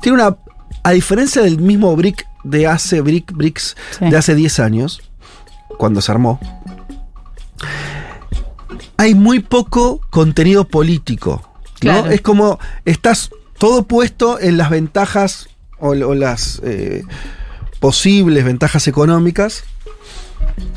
Tiene 0.00 0.16
una. 0.22 0.36
A 0.82 0.90
diferencia 0.92 1.42
del 1.42 1.58
mismo 1.60 1.94
BRIC 1.96 2.26
de 2.44 2.66
hace 2.66 3.00
BRIC, 3.00 3.32
BRICS 3.32 3.76
Sí. 3.98 4.10
de 4.10 4.16
hace 4.16 4.34
10 4.34 4.58
años, 4.60 5.00
cuando 5.78 6.00
se 6.02 6.12
armó, 6.12 6.38
hay 8.96 9.14
muy 9.14 9.40
poco 9.40 10.00
contenido 10.10 10.64
político. 10.68 11.50
¿No? 11.84 12.06
Es 12.10 12.20
como 12.20 12.58
estás 12.84 13.30
todo 13.58 13.84
puesto 13.84 14.40
en 14.40 14.56
las 14.56 14.70
ventajas 14.70 15.48
o, 15.78 15.88
o 15.90 16.14
las 16.14 16.60
eh, 16.64 17.02
posibles 17.80 18.44
ventajas 18.44 18.88
económicas. 18.88 19.64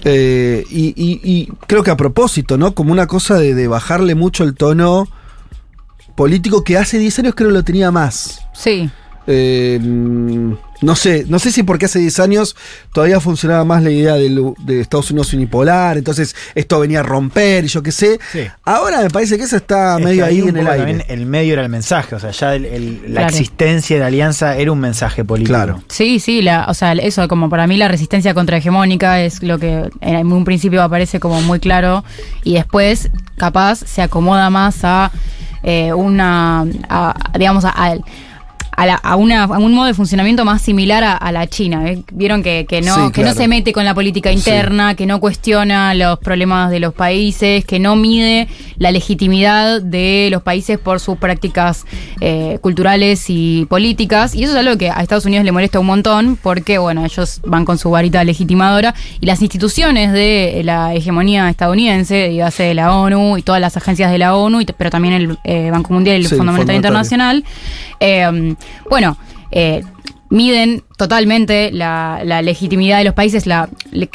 Eh, 0.04 0.64
y, 0.70 0.88
y- 0.96 1.20
y 1.24 1.52
creo 1.68 1.84
que 1.84 1.92
a 1.92 1.98
propósito, 1.98 2.58
¿no? 2.58 2.74
Como 2.74 2.92
una 2.92 3.08
cosa 3.08 3.36
de, 3.36 3.54
de 3.54 3.68
bajarle 3.68 4.16
mucho 4.16 4.44
el 4.44 4.56
tono 4.56 5.08
político 6.16 6.64
que 6.64 6.78
hace 6.78 6.98
10 6.98 7.20
años 7.20 7.36
creo 7.36 7.52
lo 7.52 7.64
tenía 7.64 7.92
más. 7.92 8.40
Sí. 8.54 8.90
Eh, 9.30 9.80
no 10.80 10.96
sé, 10.96 11.26
no 11.28 11.40
sé 11.40 11.52
si 11.52 11.64
porque 11.64 11.86
hace 11.86 12.00
10 12.00 12.20
años 12.20 12.56
todavía 12.94 13.20
funcionaba 13.20 13.66
más 13.66 13.82
la 13.84 13.90
idea 13.90 14.14
del- 14.14 14.54
de, 14.60 14.80
Estados 14.80 15.10
Unidos 15.12 15.34
unipolar, 15.34 15.98
entonces 15.98 16.36
esto 16.54 16.80
venía 16.80 17.00
a 17.00 17.04
romper 17.04 17.66
y 17.66 17.68
yo 17.68 17.82
qué 17.82 17.92
sé. 17.92 18.20
Sí. 18.32 18.42
Ahora 18.64 19.02
me 19.02 19.10
parece 19.10 19.38
que 19.38 19.44
eso 19.46 19.58
está 19.58 19.98
Es 19.98 20.06
medio 20.06 20.24
ahí 20.24 20.40
en 20.40 20.56
el 20.56 20.68
aire. 20.68 20.78
también 20.78 21.04
el 21.10 21.26
medio 21.26 21.54
era 21.54 21.64
el 21.64 21.70
mensaje, 21.70 22.16
o 22.16 22.20
sea, 22.20 22.30
ya 22.32 22.54
el- 22.56 22.66
el- 22.66 23.02
la 23.08 23.22
Claro. 23.22 23.28
existencia 23.30 23.96
de 23.96 24.00
la 24.02 24.08
alianza 24.08 24.56
era 24.56 24.72
un 24.72 24.80
mensaje 24.80 25.26
político. 25.26 25.50
Claro. 25.56 25.82
Sí, 25.90 26.20
sí, 26.20 26.42
la, 26.44 26.66
o 26.70 26.74
sea, 26.76 26.94
eso 26.94 27.28
como 27.28 27.50
para 27.50 27.66
mí 27.68 27.76
la 27.76 27.88
resistencia 27.88 28.34
contrahegemónica 28.36 29.22
es 29.22 29.42
lo 29.42 29.58
que 29.58 29.90
en 30.02 30.32
un 30.32 30.46
principio 30.46 30.84
aparece 30.84 31.20
como 31.20 31.42
muy 31.42 31.60
claro 31.60 32.04
y 32.44 32.54
después 32.54 33.10
capaz 33.36 33.80
se 33.80 34.02
acomoda 34.04 34.50
más 34.52 34.84
a 34.84 35.12
eh, 35.64 35.92
una, 35.92 36.66
a- 36.88 37.16
digamos, 37.38 37.66
a, 37.66 37.70
a- 37.76 37.98
a 38.78 38.86
la- 38.86 38.96
a 38.96 39.16
una, 39.16 39.44
a 39.44 39.58
un 39.58 39.74
modo 39.74 39.88
de 39.88 39.94
funcionamiento 39.96 40.46
más 40.46 40.62
similar 40.62 41.04
a, 41.04 41.14
a 41.18 41.32
la 41.32 41.48
China. 41.48 41.90
¿eh? 41.92 42.04
Vieron 42.14 42.44
que, 42.44 42.66
que 42.70 42.82
no, 42.82 42.94
Sí, 43.08 43.12
que 43.12 43.24
no 43.24 43.34
se 43.34 43.48
mete 43.48 43.74
con 43.74 43.84
la 43.86 43.94
política 43.96 44.32
interna, 44.32 44.94
que 44.96 45.06
no 45.08 45.20
cuestiona 45.20 45.94
los 45.96 46.20
problemas 46.20 46.70
de 46.70 46.80
los 46.80 46.94
países, 46.94 47.66
que 47.66 47.80
no 47.80 47.96
mide 47.96 48.48
la 48.78 48.92
legitimidad 48.92 49.82
de 49.82 50.30
los 50.32 50.44
países 50.44 50.78
por 50.78 51.00
sus 51.00 51.18
prácticas 51.18 51.86
eh, 52.22 52.60
culturales 52.62 53.26
y 53.30 53.66
políticas. 53.68 54.36
Y 54.36 54.44
eso 54.44 54.54
es 54.54 54.60
algo 54.60 54.78
que 54.78 54.92
a 54.92 55.02
Estados 55.02 55.26
Unidos 55.26 55.44
le 55.44 55.52
molesta 55.52 55.80
un 55.80 55.88
montón 55.88 56.38
porque, 56.42 56.78
bueno, 56.78 57.04
ellos 57.04 57.42
van 57.46 57.66
con 57.66 57.80
su 57.80 57.90
varita 57.90 58.24
legitimadora 58.24 58.94
y 59.20 59.26
las 59.26 59.42
instituciones 59.42 60.12
de 60.14 60.62
la 60.64 60.94
hegemonía 60.94 61.50
estadounidense, 61.50 62.30
dígase 62.30 62.64
de 62.64 62.74
la 62.76 62.96
ONU 62.96 63.38
y 63.38 63.42
todas 63.42 63.60
las 63.60 63.76
agencias 63.76 64.12
de 64.12 64.20
la 64.20 64.36
ONU, 64.36 64.62
y 64.62 64.66
pero 64.66 64.92
también 64.92 65.16
el 65.16 65.38
eh, 65.44 65.72
Banco 65.72 65.94
Mundial 65.94 66.18
y 66.22 66.26
el 66.26 66.30
Sí, 66.30 66.36
Fondo 66.36 66.52
Monetario. 66.52 66.78
Internacional, 66.78 67.44
eh, 68.00 68.56
bueno, 68.90 69.18
eh, 69.52 69.84
miden 70.30 70.84
totalmente 70.98 71.72
la, 71.72 72.22
legitimidad 72.44 72.98
de 72.98 73.06
los 73.06 73.14
países, 73.14 73.46
la, 73.46 73.70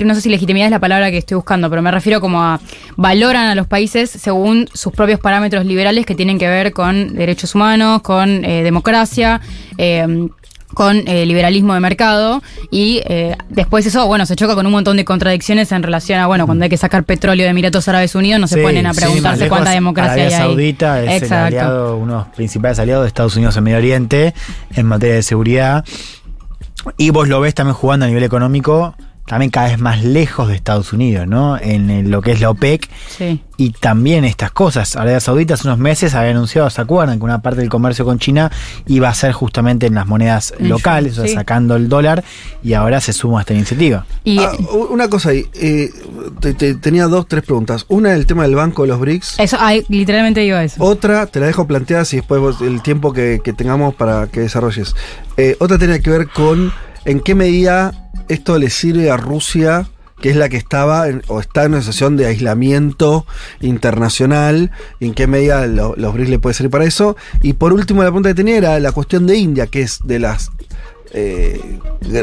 no 0.05 0.15
sé 0.15 0.21
si 0.21 0.29
legitimidad 0.29 0.67
es 0.67 0.71
la 0.71 0.79
palabra 0.79 1.11
que 1.11 1.19
estoy 1.19 1.37
buscando, 1.37 1.71
pero 1.71 1.81
me 1.83 1.91
refiero 1.91 2.21
como 2.21 2.43
a 2.43 2.61
valoran 2.97 3.49
a 3.49 3.55
los 3.55 3.67
países 3.67 4.11
según 4.11 4.69
sus 4.75 4.93
propios 4.93 5.21
parámetros 5.21 5.65
liberales 5.65 6.05
que 6.05 6.15
tienen 6.15 6.39
que 6.39 6.49
ver 6.49 6.73
con 6.73 7.15
derechos 7.15 7.55
humanos, 7.55 8.03
con 8.03 8.45
eh, 8.45 8.63
democracia, 8.63 9.41
eh, 9.79 10.29
con 10.75 11.07
eh, 11.07 11.27
liberalismo 11.27 11.75
de 11.75 11.81
mercado 11.81 12.43
y 12.71 13.01
eh, 13.05 13.37
después 13.49 13.87
eso, 13.87 14.07
bueno, 14.07 14.27
se 14.27 14.37
choca 14.37 14.55
con 14.55 14.67
un 14.67 14.73
montón 14.73 14.97
de 14.97 15.05
contradicciones 15.05 15.73
en 15.73 15.83
relación 15.83 16.21
a, 16.21 16.27
bueno, 16.27 16.47
cuando 16.47 16.65
hay 16.65 16.71
que 16.71 16.77
sacar 16.77 17.05
petróleo 17.05 17.45
de 17.45 17.51
Emiratos 17.51 17.89
Árabes 17.89 18.15
Unidos, 18.15 18.41
no 18.41 18.49
se 18.49 18.63
ponen 18.63 18.87
a 18.87 18.95
preguntarse 18.95 19.49
cuánta 19.49 19.71
democracia 19.71 20.13
Arabia 20.13 20.37
hay 20.37 20.43
ahí. 20.43 20.49
Saudita 20.49 21.03
es 21.03 21.23
el 21.23 21.33
aliado, 21.33 21.97
uno 21.97 22.13
de 22.13 22.19
los 22.21 22.29
principales 22.29 22.79
aliados 22.79 23.05
de 23.05 23.09
Estados 23.09 23.37
Unidos 23.37 23.57
en 23.57 23.65
Medio 23.65 23.79
Oriente 23.79 24.35
en 24.75 24.87
materia 24.87 25.17
de 25.17 25.23
seguridad. 25.23 25.85
Y 26.97 27.11
vos 27.11 27.29
lo 27.29 27.41
ves 27.41 27.55
también 27.55 27.75
jugando 27.75 28.07
a 28.07 28.09
nivel 28.09 28.25
económico 28.25 28.97
también 29.27 29.51
cada 29.51 29.69
vez 29.69 29.79
más 29.79 30.03
lejos 30.05 30.49
de 30.49 30.55
Estados 30.57 30.93
Unidos, 30.93 31.27
¿no? 31.27 31.57
En 31.59 32.11
lo 32.11 32.21
que 32.23 32.33
es 32.33 32.41
la 32.41 32.51
OPEC 32.51 32.89
Sí. 33.17 33.41
y 33.57 33.71
también 33.71 34.25
estas 34.25 34.51
cosas. 34.51 34.97
Arabia 34.97 35.21
Saudita 35.21 35.55
hace 35.55 35.69
unos 35.69 35.79
meses 35.79 36.15
había 36.15 36.33
anunciado, 36.33 36.69
¿se 36.71 36.81
acuerdan? 36.81 37.19
Que 37.19 37.25
una 37.25 37.41
parte 37.41 37.61
del 37.61 37.69
comercio 37.69 38.05
con 38.05 38.19
China 38.19 38.51
iba 38.87 39.09
a 39.09 39.15
ser 39.15 39.33
justamente 39.33 39.87
en 39.87 39.95
las 39.95 40.07
monedas 40.07 40.53
En 40.59 40.69
locales, 40.69 41.13
o 41.13 41.23
sea, 41.23 41.29
sí. 41.29 41.35
sacando 41.35 41.77
el 41.77 41.89
dólar, 41.89 42.25
y 42.63 42.75
ahora 42.75 43.01
se 43.01 43.13
suma 43.13 43.39
a 43.39 43.41
esta 43.43 43.55
iniciativa. 43.55 44.05
Y 44.25 44.39
Ah, 44.41 44.53
una 44.91 45.09
cosa 45.09 45.31
ahí, 45.31 45.47
eh, 45.55 45.91
te- 46.41 46.55
te- 46.55 46.75
tenía 46.75 47.07
dos, 47.07 47.27
tres 47.29 47.45
preguntas. 47.45 47.87
Una, 47.89 48.13
el 48.15 48.27
tema 48.27 48.43
del 48.43 48.57
banco 48.57 48.83
de 48.83 48.89
los 48.89 48.99
BRICS. 49.01 49.39
eso, 49.39 49.57
ay, 49.61 49.85
literalmente 49.89 50.41
digo 50.41 50.59
eso. 50.59 50.83
Otra, 50.83 51.27
te 51.27 51.39
la 51.41 51.47
dejo 51.47 51.67
planteada 51.67 52.05
si 52.05 52.17
después 52.17 52.41
vos- 52.41 52.61
el 52.61 52.83
tiempo 52.83 53.13
que, 53.13 53.41
que 53.43 53.53
tengamos 53.53 53.95
para 53.95 54.27
que 54.27 54.41
desarrolles. 54.41 54.95
Eh, 55.37 55.57
otra 55.61 55.79
tiene 55.79 56.01
que 56.01 56.11
ver 56.11 56.29
con 56.29 56.73
en 57.05 57.21
qué 57.21 57.35
medida 57.35 57.93
esto 58.29 58.59
le 58.59 58.71
sirve 58.71 59.11
a 59.11 59.17
Rusia, 59.17 59.87
que 60.21 60.31
es 60.31 60.37
la 60.37 60.49
que 60.49 60.57
estaba 60.57 61.07
o 61.29 61.41
está 61.41 61.65
en 61.65 61.73
una 61.73 61.81
situación 61.81 62.17
de 62.17 62.27
aislamiento 62.27 63.27
internacional, 63.61 64.71
en 65.01 65.15
qué 65.15 65.27
medida 65.27 65.67
lo- 65.67 65.95
los 65.97 66.15
BRICS 66.15 66.31
le 66.31 66.39
puede 66.39 66.55
servir 66.55 66.71
para 66.71 66.85
eso. 66.85 67.17
Y 67.43 67.55
por 67.55 67.73
último, 67.73 68.03
la 68.03 68.09
pregunta 68.09 68.29
que 68.31 68.35
tenía 68.35 68.57
era 68.57 68.79
la 68.81 68.93
cuestión 68.93 69.27
de 69.27 69.37
India, 69.37 69.67
que 69.67 69.83
es 69.83 69.99
de 70.05 70.19
las 70.21 70.51
eh, 71.15 71.79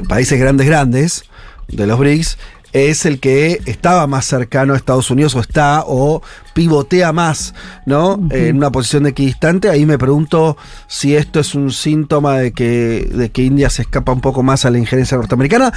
países 0.08 0.40
grandes, 0.40 0.66
grandes, 0.66 1.24
de 1.68 1.86
los 1.86 2.00
BRICS, 2.00 2.38
es 2.72 3.06
el 3.06 3.20
que 3.20 3.60
estaba 3.66 4.08
más 4.08 4.26
cercano 4.26 4.74
a 4.74 4.78
Estados 4.78 5.12
Unidos 5.12 5.36
o 5.36 5.40
está 5.40 5.84
o 5.86 6.22
pivotea 6.64 7.14
más, 7.14 7.54
¿no? 7.86 8.20
En 8.32 8.58
una 8.58 8.70
posición 8.70 9.04
de 9.04 9.12
equidistante. 9.12 9.70
Ahí 9.70 9.86
me 9.86 9.98
pregunto 9.98 10.58
si 10.88 11.16
esto 11.16 11.40
es 11.40 11.56
un 11.56 11.72
síntoma 11.72 12.38
de 12.38 12.52
que, 12.52 13.10
de 13.14 13.32
que 13.32 13.44
India 13.44 13.70
se 13.70 13.84
escapa 13.84 14.12
un 14.12 14.20
poco 14.20 14.44
más 14.44 14.66
a 14.66 14.70
la 14.70 14.78
injerencia 14.78 15.16
norteamericana 15.16 15.72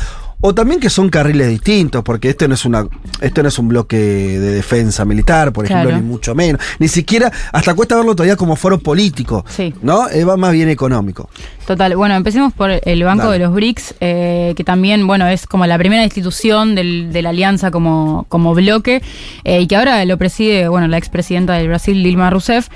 o 0.45 0.53
también 0.53 0.81
que 0.81 0.91
son 0.91 1.09
carriles 1.09 1.49
distintos, 1.51 2.03
porque 2.03 2.31
esto 2.31 2.49
no 2.49 2.55
es 2.55 2.65
una, 2.65 2.85
esto 3.21 3.45
no 3.45 3.49
es 3.49 3.57
un 3.61 3.69
bloque 3.69 3.97
de 3.97 4.41
defensa 4.55 5.05
militar, 5.05 5.53
por 5.53 5.67
ejemplo, 5.67 5.91
Claro. 5.91 6.03
ni 6.03 6.09
mucho 6.09 6.35
menos. 6.35 6.61
Ni 6.81 6.89
siquiera, 6.89 7.31
hasta 7.53 7.75
cuesta 7.75 7.95
verlo 7.95 8.17
todavía 8.17 8.35
como 8.35 8.57
foro 8.57 8.81
político, 8.81 9.45
Sí. 9.49 9.73
¿no? 9.83 10.09
Va 10.29 10.37
más 10.37 10.51
bien 10.53 10.69
económico. 10.69 11.31
Total, 11.65 11.95
bueno, 11.97 12.17
empecemos 12.17 12.53
por 12.53 12.73
el 12.85 13.05
Banco 13.05 13.27
Dale. 13.27 13.39
de 13.39 13.45
los 13.45 13.55
BRICS, 13.55 13.95
eh, 14.01 14.55
que 14.57 14.65
también, 14.65 15.07
bueno, 15.07 15.29
es 15.29 15.47
como 15.47 15.65
la 15.65 15.79
primera 15.79 16.03
institución 16.03 16.75
del- 16.75 17.13
de 17.13 17.23
la 17.23 17.29
alianza 17.29 17.71
como, 17.71 18.27
como 18.29 18.53
bloque, 18.53 19.01
eh, 19.45 19.61
y 19.61 19.69
que 19.69 19.77
ahora 19.77 20.05
lo 20.07 20.19
preside, 20.19 20.67
bueno, 20.73 20.89
la 20.89 20.97
expresidenta 20.97 21.53
del 21.53 21.69
Brasil, 21.69 22.03
Dilma 22.03 22.31
Rousseff. 22.31 22.69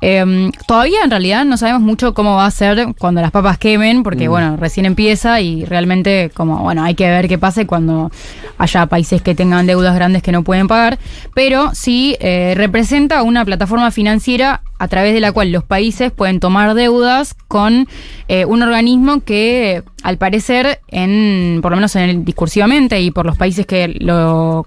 Eh, 0.00 0.50
todavía 0.66 0.98
en 1.04 1.10
realidad 1.10 1.44
no 1.44 1.56
sabemos 1.56 1.80
mucho 1.80 2.12
cómo 2.12 2.34
va 2.36 2.46
a 2.46 2.50
ser 2.50 2.94
cuando 2.98 3.20
las 3.20 3.30
papas 3.30 3.56
quemen, 3.56 4.02
porque, 4.02 4.28
bueno, 4.28 4.56
recién 4.56 4.84
empieza 4.84 5.40
y 5.40 5.64
realmente, 5.64 6.30
como, 6.34 6.58
bueno, 6.58 6.82
hay 6.82 6.94
que 6.94 7.08
ver 7.08 7.28
qué 7.28 7.38
pase 7.38 7.66
cuando 7.66 8.10
haya 8.58 8.86
países 8.86 9.22
que 9.22 9.34
tengan 9.34 9.66
deudas 9.66 9.94
grandes 9.94 10.22
que 10.22 10.32
no 10.32 10.42
pueden 10.42 10.68
pagar, 10.68 10.98
pero 11.32 11.70
sí 11.74 12.16
eh, 12.20 12.54
representa 12.56 13.22
una 13.22 13.44
plataforma 13.44 13.90
financiera 13.90 14.62
a 14.78 14.88
través 14.88 15.14
de 15.14 15.20
la 15.20 15.32
cual 15.32 15.52
los 15.52 15.64
países 15.64 16.12
pueden 16.12 16.40
tomar 16.40 16.74
deudas 16.74 17.34
con 17.48 17.86
eh, 18.28 18.44
un 18.44 18.62
organismo 18.62 19.20
que 19.20 19.82
al 20.02 20.18
parecer 20.18 20.80
en 20.88 21.60
por 21.62 21.70
lo 21.70 21.76
menos 21.76 21.94
en 21.96 22.02
el 22.02 22.24
discursivamente 22.24 23.00
y 23.00 23.10
por 23.10 23.24
los 23.24 23.36
países 23.36 23.66
que 23.66 23.88
lo 24.00 24.66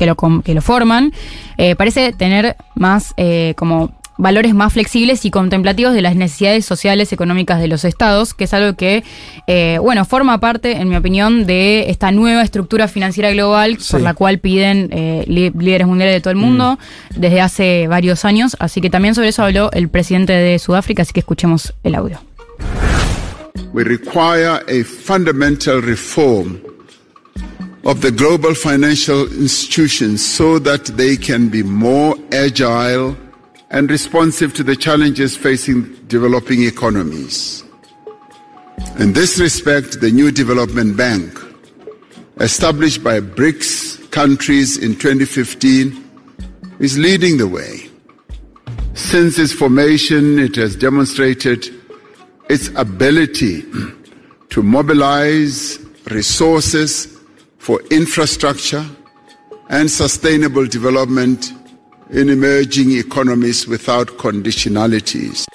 que 0.00 0.06
lo, 0.06 0.16
que 0.42 0.54
lo 0.54 0.62
forman 0.62 1.12
eh, 1.58 1.76
parece 1.76 2.12
tener 2.14 2.56
más 2.74 3.12
eh, 3.18 3.52
como 3.56 3.92
valores 4.16 4.54
más 4.54 4.72
flexibles 4.72 5.24
y 5.24 5.30
contemplativos 5.30 5.92
de 5.94 6.00
las 6.00 6.14
necesidades 6.16 6.64
sociales 6.64 7.12
económicas 7.12 7.60
de 7.60 7.68
los 7.68 7.84
estados, 7.84 8.32
que 8.34 8.44
es 8.44 8.54
algo 8.54 8.76
que, 8.76 9.02
eh, 9.46 9.78
bueno, 9.80 10.04
forma 10.04 10.38
parte, 10.40 10.72
en 10.72 10.88
mi 10.88 10.96
opinión, 10.96 11.46
de 11.46 11.90
esta 11.90 12.12
nueva 12.12 12.42
estructura 12.42 12.86
financiera 12.88 13.30
global 13.30 13.78
Sí. 13.78 13.92
por 13.92 14.00
la 14.02 14.14
cual 14.14 14.38
piden 14.38 14.88
eh, 14.92 15.24
líderes 15.26 15.86
mundiales 15.86 16.14
de 16.14 16.20
todo 16.20 16.30
el 16.32 16.36
mundo 16.38 16.78
desde 17.14 17.40
hace 17.40 17.88
varios 17.88 18.24
años. 18.24 18.56
Así 18.58 18.80
que 18.80 18.90
también 18.90 19.14
sobre 19.14 19.28
eso 19.28 19.42
habló 19.42 19.70
el 19.72 19.88
presidente 19.88 20.32
de 20.32 20.58
Sudáfrica, 20.58 21.02
así 21.02 21.12
que 21.12 21.20
escuchemos 21.20 21.74
el 21.82 21.94
audio. 21.94 22.20
We 23.72 23.84
require 23.84 24.46
a 24.46 24.84
fundamental 24.84 25.82
reform 25.82 26.58
of 27.84 28.02
the 28.02 28.10
global 28.10 28.54
financial 28.54 29.22
institutions 29.32 30.24
so 30.24 30.58
that 30.58 30.84
they 30.86 31.16
can 31.16 31.48
be 31.48 31.62
more 31.62 32.14
agile 32.32 33.16
and 33.70 33.90
responsive 33.90 34.52
to 34.54 34.62
the 34.62 34.76
challenges 34.76 35.36
facing 35.36 35.94
developing 36.06 36.62
economies. 36.64 37.64
In 38.98 39.12
this 39.12 39.38
respect, 39.38 40.00
the 40.00 40.10
new 40.10 40.30
development 40.30 40.96
bank, 40.96 41.38
established 42.38 43.02
by 43.02 43.20
BRICS 43.20 44.10
countries 44.10 44.76
in 44.76 44.94
2015, 44.94 46.10
is 46.80 46.98
leading 46.98 47.38
the 47.38 47.48
way. 47.48 47.88
Since 48.94 49.38
its 49.38 49.52
formation, 49.52 50.38
it 50.38 50.56
has 50.56 50.76
demonstrated 50.76 51.68
its 52.50 52.68
ability 52.74 53.62
to 54.50 54.62
mobilize 54.62 55.78
resources 56.10 57.09
for 57.70 57.80
infrastructure 57.92 58.84
and 59.68 59.88
sustainable 59.88 60.66
development 60.66 61.52
in 62.10 62.28
emerging 62.28 62.90
economies 62.90 63.68
without 63.68 64.08
conditionalities. 64.18 65.46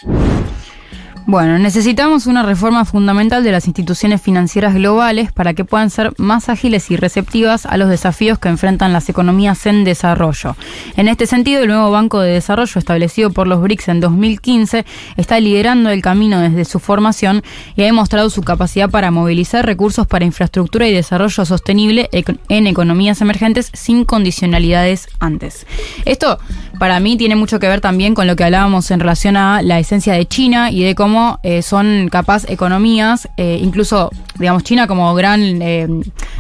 Bueno, 1.28 1.58
necesitamos 1.58 2.28
una 2.28 2.44
reforma 2.44 2.86
fundamental 2.86 3.44
de 3.44 3.52
las 3.52 3.66
instituciones 3.66 4.22
financieras 4.22 4.76
globales 4.76 5.32
para 5.32 5.56
que 5.56 5.66
puedan 5.66 5.90
ser 5.90 6.14
más 6.18 6.50
ágiles 6.50 6.92
y 6.92 6.98
receptivas 6.98 7.66
a 7.66 7.78
los 7.78 7.90
desafíos 7.90 8.38
que 8.38 8.48
enfrentan 8.48 8.94
las 8.94 9.10
economías 9.10 9.66
en 9.66 9.86
desarrollo. 9.86 10.56
En 10.96 11.08
este 11.08 11.26
sentido, 11.26 11.64
el 11.64 11.70
nuevo 11.70 11.90
Banco 11.90 12.20
de 12.20 12.32
Desarrollo 12.32 12.78
establecido 12.78 13.32
por 13.32 13.48
los 13.48 13.60
BRICS 13.60 13.88
en 13.88 14.00
2015 14.02 14.86
está 15.18 15.40
liderando 15.40 15.90
el 15.90 16.04
camino 16.04 16.40
desde 16.40 16.64
su 16.64 16.78
formación 16.78 17.42
y 17.76 17.82
ha 17.82 17.86
demostrado 17.86 18.30
su 18.30 18.44
capacidad 18.44 18.92
para 18.92 19.10
movilizar 19.10 19.66
recursos 19.66 20.06
para 20.06 20.26
infraestructura 20.26 20.88
y 20.88 20.94
desarrollo 20.94 21.44
sostenible 21.44 22.08
en 22.50 22.68
economías 22.68 23.20
emergentes 23.22 23.72
sin 23.74 24.06
condicionalidades 24.06 25.08
antes. 25.20 25.66
Esto 26.06 26.38
para 26.80 27.00
mí 27.00 27.18
tiene 27.18 27.36
mucho 27.36 27.60
que 27.60 27.68
ver 27.68 27.82
también 27.82 28.14
con 28.16 28.28
lo 28.28 28.36
que 28.36 28.44
hablábamos 28.44 28.90
en 28.92 29.00
relación 29.00 29.38
a 29.38 29.62
la 29.62 29.80
esencia 29.80 30.14
de 30.14 30.26
China 30.26 30.72
y 30.72 30.84
de 30.84 30.96
cómo 30.96 31.40
eh, 31.44 31.62
son 31.62 32.10
capaz 32.12 32.50
economías, 32.50 33.28
eh, 33.38 33.60
incluso 33.62 34.10
digamos 34.40 34.64
China 34.64 34.88
como 34.88 35.14
gran 35.16 35.62
eh, 35.62 35.88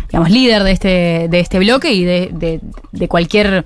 digamos 0.09 0.29
líder 0.29 0.63
de 0.63 0.71
este 0.71 1.27
de 1.29 1.39
este 1.39 1.59
bloque 1.59 1.93
y 1.93 2.03
de, 2.03 2.29
de- 2.33 2.61
de 2.91 3.07
cualquier 3.07 3.65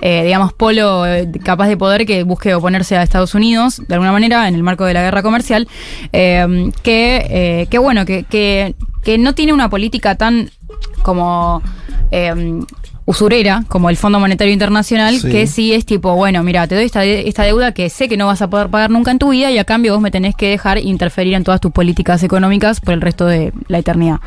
eh, 0.00 0.22
digamos 0.24 0.52
polo 0.52 1.02
capaz 1.44 1.68
de 1.68 1.76
poder 1.76 2.06
que 2.06 2.22
busque 2.22 2.54
oponerse 2.54 2.96
a 2.96 3.02
Estados 3.02 3.34
Unidos 3.34 3.82
de 3.88 3.94
alguna 3.94 4.12
manera 4.12 4.46
en 4.48 4.54
el 4.54 4.62
marco 4.62 4.84
de 4.84 4.94
la 4.94 5.02
guerra 5.02 5.22
comercial 5.22 5.66
eh, 6.12 6.70
que 6.82 7.66
que 7.70 7.78
bueno 7.78 8.04
que, 8.04 8.22
que 8.24 8.74
que 9.02 9.18
no 9.18 9.34
tiene 9.34 9.52
una 9.52 9.68
política 9.70 10.14
tan 10.16 10.50
como 11.02 11.62
eh, 12.10 12.60
usurera 13.10 13.64
como 13.68 13.88
el 13.88 13.96
Fondo 13.96 14.20
Monetario 14.20 14.52
Internacional, 14.52 15.18
Sí. 15.18 15.30
que 15.30 15.46
sí 15.46 15.72
es 15.72 15.86
tipo, 15.86 16.14
bueno, 16.14 16.42
mira, 16.42 16.66
te 16.66 16.74
doy 16.74 16.84
esta, 16.84 17.00
de- 17.00 17.26
esta 17.26 17.42
deuda 17.44 17.72
que 17.72 17.88
sé 17.88 18.06
que 18.06 18.18
no 18.18 18.26
vas 18.26 18.42
a 18.42 18.50
poder 18.50 18.68
pagar 18.68 18.90
nunca 18.90 19.10
en 19.10 19.18
tu 19.18 19.30
vida 19.30 19.50
y 19.50 19.56
a 19.56 19.64
cambio 19.64 19.94
vos 19.94 20.02
me 20.02 20.10
tenés 20.10 20.34
que 20.36 20.50
dejar 20.50 20.76
interferir 20.76 21.32
en 21.32 21.42
todas 21.42 21.58
tus 21.58 21.72
políticas 21.72 22.22
económicas 22.22 22.80
por 22.80 22.92
el 22.92 23.00
resto 23.00 23.24
de 23.24 23.54
la 23.68 23.78
eternidad. 23.78 24.18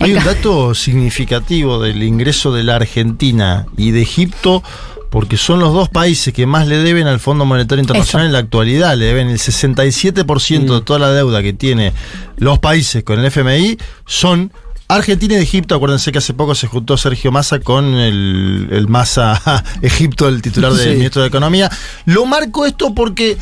Hay 0.00 0.12
En 0.12 0.16
un 0.16 0.24
dato 0.24 0.74
significativo 0.74 1.78
del 1.78 2.02
ingreso 2.02 2.54
de 2.54 2.62
la 2.64 2.76
Argentina 2.76 3.66
y 3.76 3.90
de 3.90 4.00
Egipto, 4.00 4.62
porque 5.10 5.36
son 5.36 5.60
los 5.60 5.74
dos 5.74 5.90
países 5.90 6.32
que 6.32 6.46
más 6.46 6.66
le 6.66 6.78
deben 6.78 7.06
al 7.08 7.20
Fondo 7.20 7.44
Monetario 7.44 7.82
Internacional 7.82 8.28
en 8.28 8.32
la 8.32 8.38
actualidad. 8.38 8.96
Le 8.96 9.04
deben 9.04 9.28
el 9.28 9.38
67% 9.38 10.74
de 10.74 10.80
toda 10.80 10.98
la 10.98 11.10
deuda 11.12 11.42
que 11.42 11.52
tiene 11.52 11.92
los 12.38 12.58
países 12.60 13.04
con 13.04 13.18
el 13.20 13.26
FMI, 13.26 13.76
son 14.06 14.52
Argentina 14.94 15.34
y 15.34 15.42
Egipto. 15.42 15.74
Acuérdense 15.74 16.12
que 16.12 16.18
hace 16.18 16.34
poco 16.34 16.54
se 16.54 16.66
juntó 16.66 16.96
Sergio 16.96 17.32
Massa 17.32 17.58
con 17.60 17.94
el, 17.94 18.68
el 18.70 18.88
Massa 18.88 19.62
Egipto, 19.82 20.28
el 20.28 20.42
titular 20.42 20.72
del 20.72 20.88
Sí. 20.90 20.94
ministro 20.96 21.22
de 21.22 21.28
Economía. 21.28 21.70
Lo 22.06 22.26
marco 22.26 22.66
esto 22.66 22.94
porque. 22.94 23.36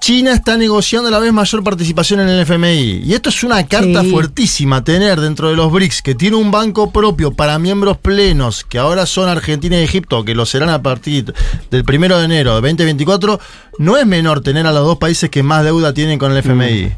China 0.00 0.32
está 0.32 0.56
negociando 0.56 1.06
a 1.06 1.12
la 1.12 1.20
vez 1.20 1.32
mayor 1.32 1.62
participación 1.62 2.18
en 2.18 2.28
el 2.28 2.40
FMI. 2.40 3.02
Y 3.04 3.14
esto 3.14 3.28
es 3.28 3.44
una 3.44 3.64
carta 3.68 4.02
Sí. 4.02 4.10
fuertísima 4.10 4.82
tener 4.82 5.20
dentro 5.20 5.48
de 5.48 5.54
los 5.54 5.70
BRICS, 5.70 6.02
que 6.02 6.16
tiene 6.16 6.34
un 6.34 6.50
banco 6.50 6.90
propio 6.90 7.30
para 7.30 7.56
miembros 7.60 7.98
plenos, 7.98 8.64
que 8.64 8.78
ahora 8.80 9.06
son 9.06 9.28
Argentina 9.28 9.78
y 9.80 9.84
Egipto, 9.84 10.24
que 10.24 10.34
lo 10.34 10.44
serán 10.44 10.70
a 10.70 10.82
partir 10.82 11.32
del 11.70 11.84
primero 11.84 12.18
de 12.18 12.24
enero 12.24 12.60
de 12.60 12.62
2024. 12.62 13.38
No 13.78 13.96
es 13.96 14.04
menor 14.04 14.40
tener 14.40 14.66
a 14.66 14.72
los 14.72 14.84
dos 14.84 14.98
países 14.98 15.30
que 15.30 15.44
más 15.44 15.62
deuda 15.62 15.94
tienen 15.94 16.18
con 16.18 16.32
el 16.32 16.38
FMI. 16.38 16.90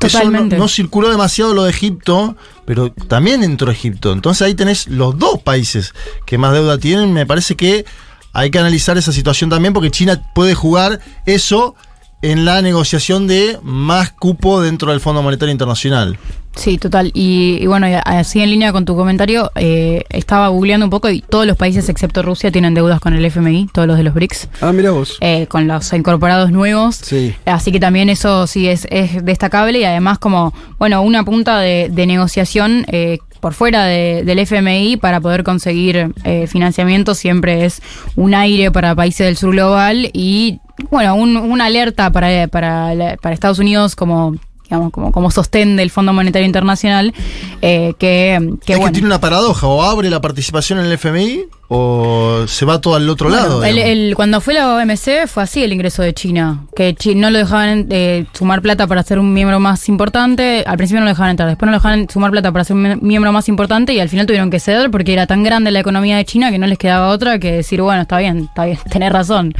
Eso 0.00 0.30
no, 0.30 0.44
no 0.44 0.68
circuló 0.68 1.10
demasiado 1.10 1.54
lo 1.54 1.64
de 1.64 1.70
Egipto, 1.70 2.36
pero 2.64 2.90
también 2.92 3.42
entró 3.42 3.70
Egipto. 3.70 4.12
Entonces 4.12 4.42
ahí 4.42 4.54
tenés 4.54 4.88
los 4.88 5.18
dos 5.18 5.40
países 5.42 5.94
que 6.26 6.38
más 6.38 6.52
deuda 6.52 6.78
tienen. 6.78 7.12
Me 7.12 7.26
parece 7.26 7.56
que 7.56 7.84
hay 8.32 8.50
que 8.50 8.58
analizar 8.58 8.96
esa 8.96 9.12
situación 9.12 9.50
también 9.50 9.74
porque 9.74 9.90
China 9.90 10.22
puede 10.34 10.54
jugar 10.54 11.00
eso 11.26 11.74
en 12.22 12.44
la 12.44 12.62
negociación 12.62 13.26
de 13.26 13.58
más 13.62 14.12
cupo 14.12 14.60
dentro 14.60 14.90
del 14.90 15.00
Fondo 15.00 15.22
Monetario 15.22 15.52
Internacional. 15.52 16.18
Sí, 16.54 16.78
total. 16.78 17.10
Y, 17.14 17.58
y 17.60 17.66
bueno, 17.66 17.86
así 18.04 18.40
en 18.40 18.50
línea 18.50 18.72
con 18.72 18.84
tu 18.84 18.96
comentario, 18.96 19.50
eh, 19.54 20.04
estaba 20.10 20.48
googleando 20.48 20.84
un 20.84 20.90
poco 20.90 21.08
y 21.08 21.20
todos 21.22 21.46
los 21.46 21.56
países 21.56 21.88
excepto 21.88 22.22
Rusia 22.22 22.50
tienen 22.50 22.74
deudas 22.74 23.00
con 23.00 23.14
el 23.14 23.24
FMI, 23.24 23.68
todos 23.72 23.86
los 23.88 23.96
de 23.96 24.02
los 24.02 24.12
BRICS, 24.14 24.48
Ah, 24.60 24.72
mira 24.72 24.90
vos. 24.90 25.16
eh, 25.20 25.46
con 25.46 25.68
los 25.68 25.92
incorporados 25.92 26.50
nuevos. 26.50 26.96
Sí. 26.96 27.34
Así 27.46 27.72
que 27.72 27.80
también 27.80 28.10
eso 28.10 28.46
sí 28.46 28.68
es, 28.68 28.86
es 28.90 29.24
destacable 29.24 29.78
y 29.78 29.84
además 29.84 30.18
como, 30.18 30.52
bueno, 30.78 31.02
una 31.02 31.24
punta 31.24 31.60
de, 31.60 31.88
de 31.90 32.06
negociación 32.06 32.84
eh, 32.88 33.18
por 33.40 33.54
fuera 33.54 33.84
de- 33.84 34.22
del 34.24 34.38
FMI 34.40 34.98
para 34.98 35.20
poder 35.20 35.44
conseguir 35.44 36.12
eh, 36.24 36.46
financiamiento 36.46 37.14
siempre 37.14 37.64
es 37.64 37.80
un 38.16 38.34
aire 38.34 38.70
para 38.70 38.94
países 38.94 39.24
del 39.26 39.36
sur 39.38 39.52
global 39.52 40.10
y, 40.12 40.58
bueno, 40.90 41.14
un- 41.14 41.36
una 41.38 41.66
alerta 41.66 42.10
para, 42.10 42.48
para 42.48 42.92
Estados 43.32 43.58
Unidos 43.60 43.96
como 43.96 44.34
digamos, 44.70 44.92
como, 44.92 45.10
como 45.10 45.30
sostén 45.32 45.76
del 45.76 45.90
Fondo 45.90 46.12
Monetario 46.12 46.46
Internacional, 46.46 47.12
eh, 47.60 47.94
que, 47.98 48.56
que 48.64 48.72
es 48.74 48.78
bueno. 48.78 48.92
que 48.92 48.92
tiene 48.92 49.06
una 49.08 49.20
paradoja, 49.20 49.66
o 49.66 49.82
abre 49.82 50.08
la 50.10 50.20
participación 50.20 50.78
en 50.78 50.86
el 50.86 50.92
FMI 50.92 51.46
o 51.72 52.46
se 52.48 52.64
va 52.66 52.80
todo 52.80 52.96
al 52.96 53.08
otro 53.08 53.28
Bueno, 53.28 53.42
lado. 53.44 53.64
el- 53.64 53.78
el- 53.78 54.14
cuando 54.16 54.40
fue 54.40 54.54
la 54.54 54.74
OMC 54.74 55.28
fue 55.28 55.44
así 55.44 55.62
el 55.62 55.72
ingreso 55.72 56.02
de 56.02 56.12
China, 56.12 56.64
que 56.74 56.96
no 57.14 57.30
lo 57.30 57.38
dejaban 57.38 57.86
eh, 57.90 58.26
sumar 58.32 58.60
plata 58.60 58.88
para 58.88 59.04
ser 59.04 59.20
un 59.20 59.32
miembro 59.32 59.60
más 59.60 59.88
importante, 59.88 60.64
al 60.66 60.76
principio 60.76 60.98
no 60.98 61.04
lo 61.04 61.10
dejaban 61.12 61.30
entrar, 61.30 61.48
después 61.48 61.66
no 61.66 61.70
lo 61.70 61.78
dejaban 61.78 62.08
sumar 62.10 62.32
plata 62.32 62.50
para 62.50 62.64
ser 62.64 62.74
un 62.74 62.82
mie- 62.82 62.98
miembro 63.00 63.30
más 63.32 63.48
importante 63.48 63.94
y 63.94 64.00
al 64.00 64.08
final 64.08 64.26
tuvieron 64.26 64.50
que 64.50 64.58
ceder 64.58 64.90
porque 64.90 65.12
era 65.12 65.28
tan 65.28 65.44
grande 65.44 65.70
la 65.70 65.78
economía 65.78 66.16
de 66.16 66.24
China 66.24 66.50
que 66.50 66.58
no 66.58 66.66
les 66.66 66.76
quedaba 66.76 67.06
otra 67.08 67.38
que 67.38 67.52
decir, 67.52 67.80
bueno, 67.82 68.02
está 68.02 68.18
bien, 68.18 68.38
está 68.48 68.64
bien, 68.64 68.78
tenés 68.90 69.12
razón, 69.12 69.54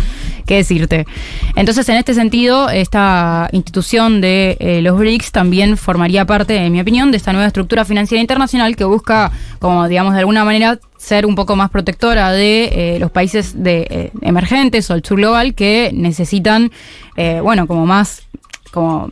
qué 0.46 0.56
decirte. 0.56 1.06
Entonces, 1.54 1.88
en 1.88 1.94
este 1.96 2.14
sentido, 2.14 2.70
esta 2.70 3.48
institución 3.52 4.20
de 4.20 4.56
eh, 4.58 4.82
los 4.82 4.98
BRICS 4.98 5.30
también 5.30 5.76
formaría 5.76 6.26
parte, 6.26 6.56
en 6.56 6.72
mi 6.72 6.80
opinión, 6.80 7.12
de 7.12 7.18
esta 7.18 7.32
nueva 7.32 7.46
estructura 7.46 7.84
financiera 7.84 8.20
internacional 8.20 8.74
que 8.74 8.82
busca, 8.84 9.30
como 9.60 9.86
digamos, 9.86 10.14
de 10.14 10.18
alguna 10.20 10.44
manera 10.44 10.80
ser 11.00 11.24
un 11.24 11.34
poco 11.34 11.56
más 11.56 11.70
protectora 11.70 12.30
de 12.30 12.64
eh, 12.94 12.98
los 12.98 13.10
países 13.10 13.62
de, 13.62 13.86
eh, 13.88 14.12
emergentes 14.20 14.90
o 14.90 14.94
el 14.94 15.02
sur 15.02 15.16
global 15.16 15.54
que 15.54 15.90
necesitan, 15.94 16.70
eh, 17.16 17.40
bueno, 17.42 17.66
como 17.66 17.86
más 17.86 18.28
como 18.70 19.10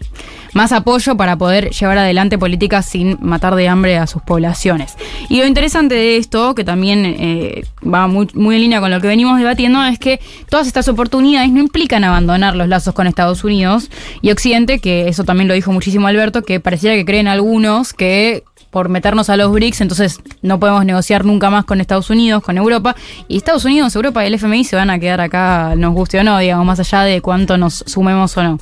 más 0.55 0.73
apoyo 0.73 1.17
para 1.17 1.37
poder 1.37 1.71
llevar 1.71 1.99
adelante 1.99 2.39
políticas 2.39 2.87
sin 2.87 3.19
matar 3.21 3.55
de 3.55 3.69
hambre 3.69 3.99
a 3.99 4.07
sus 4.07 4.23
poblaciones. 4.23 4.97
Y 5.29 5.39
lo 5.39 5.47
interesante 5.47 5.95
de 5.95 6.17
esto, 6.17 6.55
que 6.55 6.65
también 6.65 7.05
eh, 7.05 7.65
va 7.83 8.07
muy, 8.07 8.29
muy 8.35 8.57
en 8.57 8.63
línea 8.63 8.81
con 8.81 8.91
lo 8.91 9.01
que 9.01 9.09
venimos 9.09 9.39
debatiendo, 9.39 9.85
es 9.85 9.99
que 9.99 10.21
todas 10.49 10.67
estas 10.67 10.89
oportunidades 10.89 11.51
no 11.51 11.61
implican 11.61 12.05
abandonar 12.05 12.57
los 12.57 12.69
lazos 12.69 12.95
con 12.95 13.07
Estados 13.07 13.45
Unidos 13.45 13.91
y 14.23 14.31
Occidente, 14.31 14.79
que 14.79 15.09
eso 15.09 15.25
también 15.25 15.49
lo 15.49 15.55
dijo 15.55 15.73
muchísimo 15.73 16.07
Alberto, 16.07 16.43
que 16.43 16.61
pareciera 16.61 16.97
que 16.97 17.05
creen 17.05 17.29
algunos 17.29 17.93
que 17.93 18.45
por 18.71 18.89
meternos 18.89 19.31
a 19.31 19.37
los 19.37 19.53
BRICS, 19.53 19.81
entonces 19.81 20.21
no 20.43 20.61
podemos 20.61 20.85
negociar 20.85 21.25
nunca 21.25 21.51
más 21.51 21.65
con 21.65 21.81
Estados 21.81 22.11
Unidos, 22.11 22.43
con 22.43 22.59
Europa. 22.59 22.95
Y 23.27 23.37
Estados 23.39 23.65
Unidos, 23.65 23.95
Europa 23.97 24.25
y 24.25 24.27
el 24.29 24.35
FMI 24.35 24.65
se 24.65 24.77
van 24.77 24.91
a 24.91 24.99
quedar 24.99 25.21
acá, 25.21 25.75
nos 25.77 25.95
guste 25.95 26.21
o 26.21 26.25
no, 26.25 26.39
digamos, 26.39 26.67
más 26.67 26.81
allá 26.81 27.03
de 27.03 27.21
cuánto 27.21 27.57
nos 27.57 27.85
sumemos 27.87 28.37
o 28.37 28.43
no. 28.43 28.59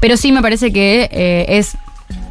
Pero 0.00 0.16
sí 0.16 0.32
me 0.32 0.42
parece 0.42 0.72
que 0.72 1.08
eh, 1.10 1.46
es 1.48 1.76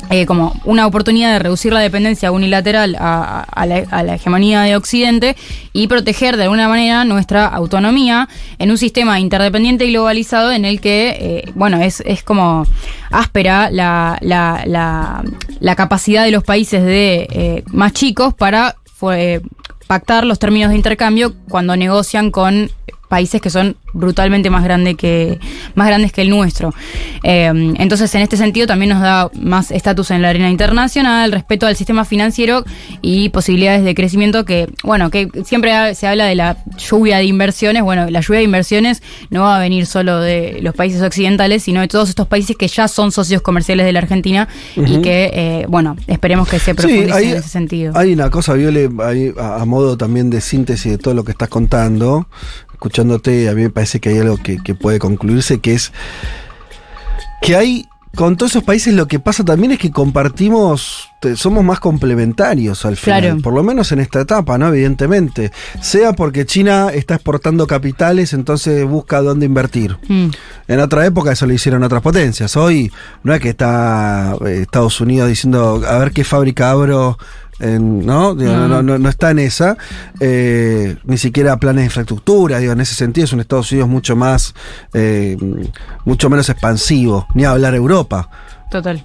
eh, 0.10 0.26
como 0.26 0.60
una 0.64 0.88
oportunidad 0.88 1.34
de 1.34 1.40
reducir 1.40 1.74
la 1.74 1.80
dependencia 1.80 2.32
unilateral 2.32 2.96
a, 3.00 3.46
la, 3.66 3.84
a 3.92 4.04
la 4.04 4.16
hegemonía 4.16 4.62
de 4.62 4.76
Occidente 4.76 5.36
y 5.74 5.88
proteger 5.88 6.38
de 6.38 6.44
alguna 6.44 6.68
manera 6.68 7.04
nuestra 7.04 7.46
autonomía 7.46 8.30
en 8.58 8.72
un 8.72 8.78
sistema 8.78 9.20
interdependiente 9.20 9.86
y 9.86 9.92
globalizado 9.92 10.52
en 10.52 10.66
el 10.66 10.80
que, 10.80 11.18
eh, 11.20 11.52
bueno, 11.56 11.82
es, 11.82 12.02
es 12.06 12.24
como 12.24 12.66
áspera 13.12 13.70
la, 13.70 14.18
la, 14.22 14.64
la, 15.60 15.76
capacidad 15.76 16.24
de 16.24 16.32
los 16.32 16.44
países 16.44 16.84
de 16.84 17.28
eh, 17.30 17.64
más 17.68 17.94
chicos 17.94 18.34
para 18.34 18.76
pactar 19.88 20.26
los 20.26 20.40
términos 20.40 20.70
de 20.70 20.76
intercambio 20.76 21.34
cuando 21.50 21.76
negocian 21.76 22.32
con 22.32 22.72
países 23.08 23.42
que 23.42 23.50
son 23.50 23.76
brutalmente 23.94 24.50
más 24.50 24.64
grandes 24.64 24.96
que 24.96 25.40
más 25.76 25.88
grandes 25.88 26.12
que 26.12 26.22
el 26.22 26.30
nuestro. 26.30 26.74
Eh, 27.24 27.52
entonces, 27.78 28.14
en 28.16 28.22
este 28.22 28.38
sentido, 28.38 28.68
también 28.68 28.90
nos 28.90 29.02
da 29.02 29.30
más 29.34 29.72
estatus 29.72 30.12
en 30.12 30.22
la 30.22 30.30
arena 30.30 30.50
internacional, 30.50 31.32
respeto 31.32 31.66
al 31.66 31.76
sistema 31.76 32.06
financiero 32.06 32.64
y 33.02 33.30
posibilidades 33.30 33.84
de 33.84 33.96
crecimiento 33.96 34.46
que, 34.46 34.70
bueno, 34.84 35.10
que 35.10 35.30
siempre 35.46 35.96
se 35.96 36.08
habla 36.08 36.26
de 36.26 36.36
la 36.36 36.58
lluvia 36.78 37.18
de 37.18 37.26
inversiones. 37.26 37.84
Bueno, 37.84 38.10
la 38.10 38.22
lluvia 38.22 38.40
de 38.40 38.46
inversiones 38.46 39.02
no 39.30 39.44
va 39.44 39.58
a 39.58 39.60
venir 39.60 39.86
solo 39.86 40.20
de 40.20 40.60
los 40.62 40.76
países 40.76 41.02
occidentales, 41.02 41.64
sino 41.64 41.82
de 41.82 41.88
todos 41.88 42.10
estos 42.10 42.28
países 42.28 42.56
que 42.56 42.68
ya 42.68 42.88
son 42.88 43.12
socios 43.12 43.42
comerciales 43.42 43.86
de 43.86 43.94
la 43.94 44.00
Argentina 44.00 44.48
y 44.76 45.02
que, 45.02 45.32
eh, 45.34 45.66
bueno, 45.68 45.96
esperemos 46.08 46.48
que 46.48 46.60
se 46.60 46.76
profundice 46.76 47.14
hay, 47.14 47.32
en 47.32 47.38
ese 47.38 47.50
sentido. 47.50 47.94
hay 47.96 48.14
una 48.14 48.30
cosa, 48.30 48.54
Viole, 48.54 48.90
a, 49.38 49.62
a 49.62 49.66
modo 49.66 49.98
también 49.98 50.30
de 50.30 50.42
síntesis 50.42 50.92
de 50.92 50.98
todo 50.98 51.14
lo 51.14 51.24
que 51.24 51.32
estás 51.32 51.50
contando, 51.50 52.28
escuchándote, 52.78 53.50
a 53.50 53.54
mí 53.54 53.64
me 53.64 53.70
parece 53.72 54.00
que 54.00 54.10
hay 54.10 54.20
algo 54.20 54.38
que, 54.38 54.58
que 54.64 54.76
puede 54.76 55.00
concluirse, 55.00 55.60
que 55.60 55.74
es 55.74 55.92
que 57.42 57.56
hay, 57.56 57.88
con 58.16 58.36
todos 58.38 58.52
esos 58.52 58.64
países 58.64 58.94
lo 58.94 59.08
que 59.08 59.20
pasa 59.20 59.44
también 59.44 59.72
es 59.74 59.80
que 59.80 59.92
compartimos, 59.92 61.10
somos 61.36 61.64
más 61.64 61.80
complementarios 61.80 62.84
al 62.86 62.98
final, 62.98 63.22
Claro. 63.22 63.42
por 63.42 63.54
lo 63.54 63.64
menos 63.64 63.92
en 63.92 64.00
esta 64.00 64.22
etapa, 64.22 64.58
¿no? 64.58 64.68
Evidentemente. 64.70 65.52
Sea 65.82 66.14
porque 66.14 66.46
China 66.46 66.90
está 66.94 67.16
exportando 67.16 67.68
capitales, 67.68 68.34
entonces 68.34 68.86
busca 68.86 69.22
dónde 69.22 69.46
invertir. 69.46 69.98
Mm. 70.08 70.30
En 70.68 70.80
otra 70.80 71.06
época 71.06 71.32
eso 71.32 71.46
lo 71.46 71.54
hicieron 71.54 71.84
otras 71.84 72.02
potencias. 72.02 72.56
Hoy 72.58 72.92
no 73.24 73.34
es 73.34 73.40
que 73.42 73.50
está 73.50 74.36
eh, 74.46 74.62
Estados 74.64 75.00
Unidos 75.02 75.30
diciendo 75.30 75.82
a 75.88 75.98
ver 76.00 76.12
qué 76.12 76.24
fábrica 76.24 76.72
abro. 76.72 77.18
En, 77.60 78.06
¿no? 78.06 78.36
Digo, 78.36 78.52
no. 78.52 78.68
No. 78.68 78.84
No, 78.84 78.98
no 79.00 79.10
está 79.10 79.32
en 79.32 79.40
esa, 79.40 79.78
eh, 80.20 80.98
ni 81.06 81.18
siquiera 81.18 81.58
planes 81.58 81.82
de 81.82 81.86
infraestructura, 81.86 82.60
digo, 82.60 82.74
en 82.74 82.82
ese 82.82 82.96
sentido 82.96 83.26
es 83.26 83.34
un 83.34 83.40
Estados 83.40 83.72
Unidos 83.72 83.90
mucho 83.90 84.16
más, 84.16 84.54
eh, 84.94 85.38
mucho 86.06 86.30
menos 86.30 86.50
expansivo, 86.50 87.28
ni 87.34 87.46
a 87.46 87.52
hablar 87.52 87.74
Europa. 87.74 88.30
Total. 88.70 89.04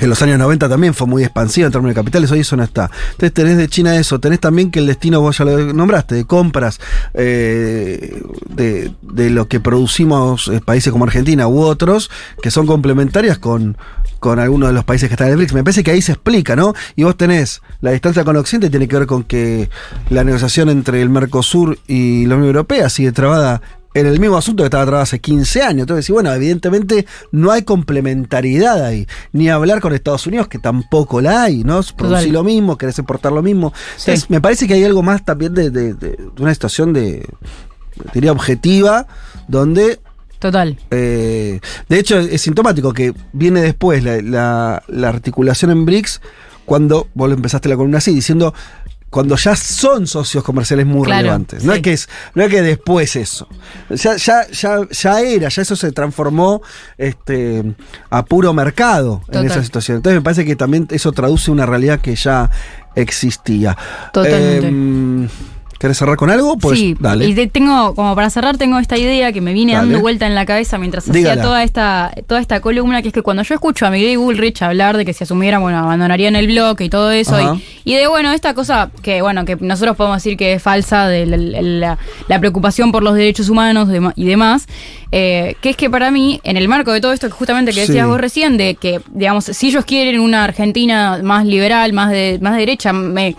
En 0.00 0.08
los 0.08 0.20
años 0.22 0.38
90 0.38 0.68
también 0.68 0.92
fue 0.92 1.06
muy 1.06 1.22
expansiva 1.22 1.66
en 1.66 1.72
términos 1.72 1.94
de 1.94 2.00
capitales, 2.00 2.30
hoy 2.30 2.40
eso 2.40 2.56
no 2.56 2.64
está. 2.64 2.90
Entonces 3.12 3.32
tenés 3.32 3.56
de 3.56 3.68
China 3.68 3.94
eso, 3.96 4.18
tenés 4.18 4.40
también 4.40 4.70
que 4.70 4.80
el 4.80 4.86
destino, 4.86 5.20
vos 5.20 5.38
ya 5.38 5.44
lo 5.44 5.72
nombraste, 5.72 6.14
de 6.14 6.24
compras 6.24 6.80
eh, 7.14 8.22
de, 8.48 8.92
de 9.02 9.30
lo 9.30 9.48
que 9.48 9.60
producimos 9.60 10.50
países 10.64 10.92
como 10.92 11.04
Argentina 11.04 11.46
u 11.46 11.60
otros, 11.60 12.10
que 12.42 12.50
son 12.50 12.66
complementarias 12.66 13.38
con, 13.38 13.76
con 14.22 14.38
algunos 14.38 14.68
de 14.68 14.72
los 14.72 14.84
países 14.84 15.08
que 15.08 15.14
están 15.14 15.26
en 15.26 15.32
el 15.32 15.36
BRICS. 15.38 15.52
Me 15.54 15.64
parece 15.64 15.82
que 15.82 15.90
ahí 15.90 16.00
se 16.00 16.12
explica, 16.12 16.54
¿no? 16.54 16.74
Y 16.94 17.02
vos 17.02 17.16
tenés 17.16 17.60
la 17.80 17.90
distancia 17.90 18.22
con 18.22 18.36
Occidente, 18.36 18.70
tiene 18.70 18.86
que 18.86 18.96
ver 18.96 19.06
con 19.08 19.24
que 19.24 19.68
la 20.10 20.22
negociación 20.22 20.68
entre 20.68 21.02
el 21.02 21.10
Mercosur 21.10 21.76
y 21.88 22.24
la 22.26 22.36
Unión 22.36 22.46
Europea 22.50 22.88
sigue 22.88 23.10
trabada 23.10 23.60
en 23.94 24.06
el 24.06 24.20
mismo 24.20 24.36
asunto 24.36 24.62
que 24.62 24.66
estaba 24.68 24.84
trabado 24.84 25.02
hace 25.02 25.18
15 25.18 25.62
años. 25.62 25.80
Entonces, 25.80 26.06
sí, 26.06 26.12
bueno, 26.12 26.32
evidentemente 26.32 27.04
no 27.32 27.50
hay 27.50 27.62
complementariedad 27.62 28.84
ahí. 28.84 29.08
Ni 29.32 29.48
hablar 29.48 29.80
con 29.80 29.92
Estados 29.92 30.24
Unidos, 30.28 30.46
que 30.46 30.60
tampoco 30.60 31.20
la 31.20 31.42
hay, 31.42 31.64
¿no? 31.64 31.80
Producir 31.82 31.96
Total. 32.28 32.32
lo 32.32 32.44
mismo, 32.44 32.78
querés 32.78 32.98
exportar 33.00 33.32
lo 33.32 33.42
mismo. 33.42 33.72
Sí. 33.96 34.12
Entonces, 34.12 34.30
me 34.30 34.40
parece 34.40 34.68
que 34.68 34.74
hay 34.74 34.84
algo 34.84 35.02
más 35.02 35.24
también 35.24 35.52
de, 35.52 35.70
de- 35.70 35.94
de- 35.94 36.16
de 36.16 36.42
una 36.42 36.54
situación 36.54 36.92
de, 36.92 37.28
diría, 38.14 38.30
objetiva, 38.30 39.08
donde 39.48 39.98
Total. 40.42 40.76
eh, 40.90 41.58
de 41.88 41.98
hecho, 41.98 42.18
es 42.18 42.42
sintomático 42.42 42.92
que 42.92 43.14
viene 43.32 43.62
después 43.62 44.02
la, 44.04 44.20
la- 44.20 44.82
la 44.88 45.08
articulación 45.08 45.70
en 45.70 45.86
BRICS 45.86 46.20
cuando 46.66 47.08
vos 47.14 47.28
lo 47.30 47.34
empezaste 47.34 47.68
la 47.70 47.76
columna 47.76 47.98
así, 47.98 48.12
diciendo 48.14 48.52
cuando 49.08 49.36
ya 49.36 49.54
son 49.56 50.06
socios 50.06 50.42
comerciales 50.42 50.86
muy 50.86 51.04
Claro, 51.04 51.18
relevantes. 51.20 51.64
No, 51.64 51.72
sí. 51.72 51.76
es 51.78 51.82
que 51.82 51.92
es, 51.92 52.08
no 52.34 52.42
es 52.44 52.48
que 52.50 52.62
después 52.62 53.14
eso. 53.16 53.46
Ya, 53.90 54.16
ya, 54.16 54.48
ya, 54.50 54.78
ya 54.90 55.20
era, 55.20 55.48
ya 55.50 55.62
eso 55.62 55.76
se 55.76 55.92
transformó 55.92 56.62
este, 56.96 57.62
a 58.08 58.24
puro 58.24 58.54
mercado 58.54 59.20
en 59.30 59.44
esa 59.46 59.62
situación. 59.62 59.98
Entonces 59.98 60.18
me 60.18 60.24
parece 60.24 60.46
que 60.46 60.56
también 60.56 60.88
eso 60.90 61.12
traduce 61.12 61.50
una 61.50 61.66
realidad 61.66 62.00
que 62.00 62.14
ya 62.16 62.50
existía. 62.94 63.76
Totalmente. 64.14 64.66
Em, 64.68 65.28
¿Querés 65.82 65.98
cerrar 65.98 66.16
con 66.16 66.30
algo? 66.30 66.56
Pues 66.58 66.78
sí, 66.78 66.96
dale. 67.00 67.26
y 67.26 67.34
te- 67.34 67.48
tengo, 67.48 67.94
como 67.96 68.14
para 68.14 68.30
cerrar, 68.30 68.56
tengo 68.56 68.78
esta 68.78 68.96
idea 68.96 69.32
que 69.32 69.40
me 69.40 69.52
viene 69.52 69.72
Dale. 69.72 69.86
dando 69.88 70.00
vuelta 70.00 70.28
en 70.28 70.36
la 70.36 70.46
cabeza 70.46 70.78
mientras 70.78 71.10
Dígala. 71.10 71.32
hacía 71.32 71.42
toda 71.42 71.64
esta, 71.64 72.14
toda 72.28 72.40
esta 72.40 72.60
columna, 72.60 73.02
que 73.02 73.08
es 73.08 73.14
que 73.14 73.22
cuando 73.22 73.42
yo 73.42 73.52
escucho 73.54 73.84
a 73.84 73.90
Miguel 73.90 74.16
Bullrich 74.18 74.62
hablar 74.62 74.96
de 74.96 75.04
que 75.04 75.12
si 75.12 75.24
asumiera, 75.24 75.58
bueno, 75.58 75.78
abandonarían 75.78 76.36
el 76.36 76.46
bloque 76.46 76.84
y 76.84 76.88
todo 76.88 77.10
eso, 77.10 77.36
y, 77.84 77.90
y 77.92 77.96
de, 77.96 78.06
bueno, 78.06 78.30
esta 78.30 78.54
cosa 78.54 78.90
que, 79.02 79.22
bueno, 79.22 79.44
que 79.44 79.56
nosotros 79.56 79.96
podemos 79.96 80.18
decir 80.22 80.36
que 80.38 80.52
es 80.52 80.62
falsa, 80.62 81.08
de 81.08 81.26
la, 81.26 81.36
la- 81.36 81.98
la 82.28 82.38
preocupación 82.38 82.92
por 82.92 83.02
los 83.02 83.14
derechos 83.16 83.48
humanos 83.48 83.88
y 84.14 84.24
demás, 84.24 84.68
eh, 85.10 85.56
que 85.60 85.70
es 85.70 85.76
que 85.76 85.90
para 85.90 86.12
mí, 86.12 86.40
en 86.44 86.56
el 86.56 86.68
marco 86.68 86.92
de 86.92 87.00
todo 87.00 87.12
esto 87.12 87.26
que 87.26 87.32
justamente 87.34 87.72
que 87.72 87.80
decías 87.80 88.04
Sí. 88.06 88.08
vos 88.08 88.20
recién, 88.20 88.56
de 88.56 88.76
que, 88.76 89.00
digamos, 89.10 89.46
si 89.46 89.66
ellos 89.66 89.84
quieren 89.84 90.20
una 90.20 90.44
Argentina 90.44 91.18
más 91.24 91.44
liberal, 91.44 91.92
más 91.92 92.10
de, 92.12 92.38
más 92.40 92.52
de 92.54 92.60
derecha, 92.60 92.92
me, 92.92 93.34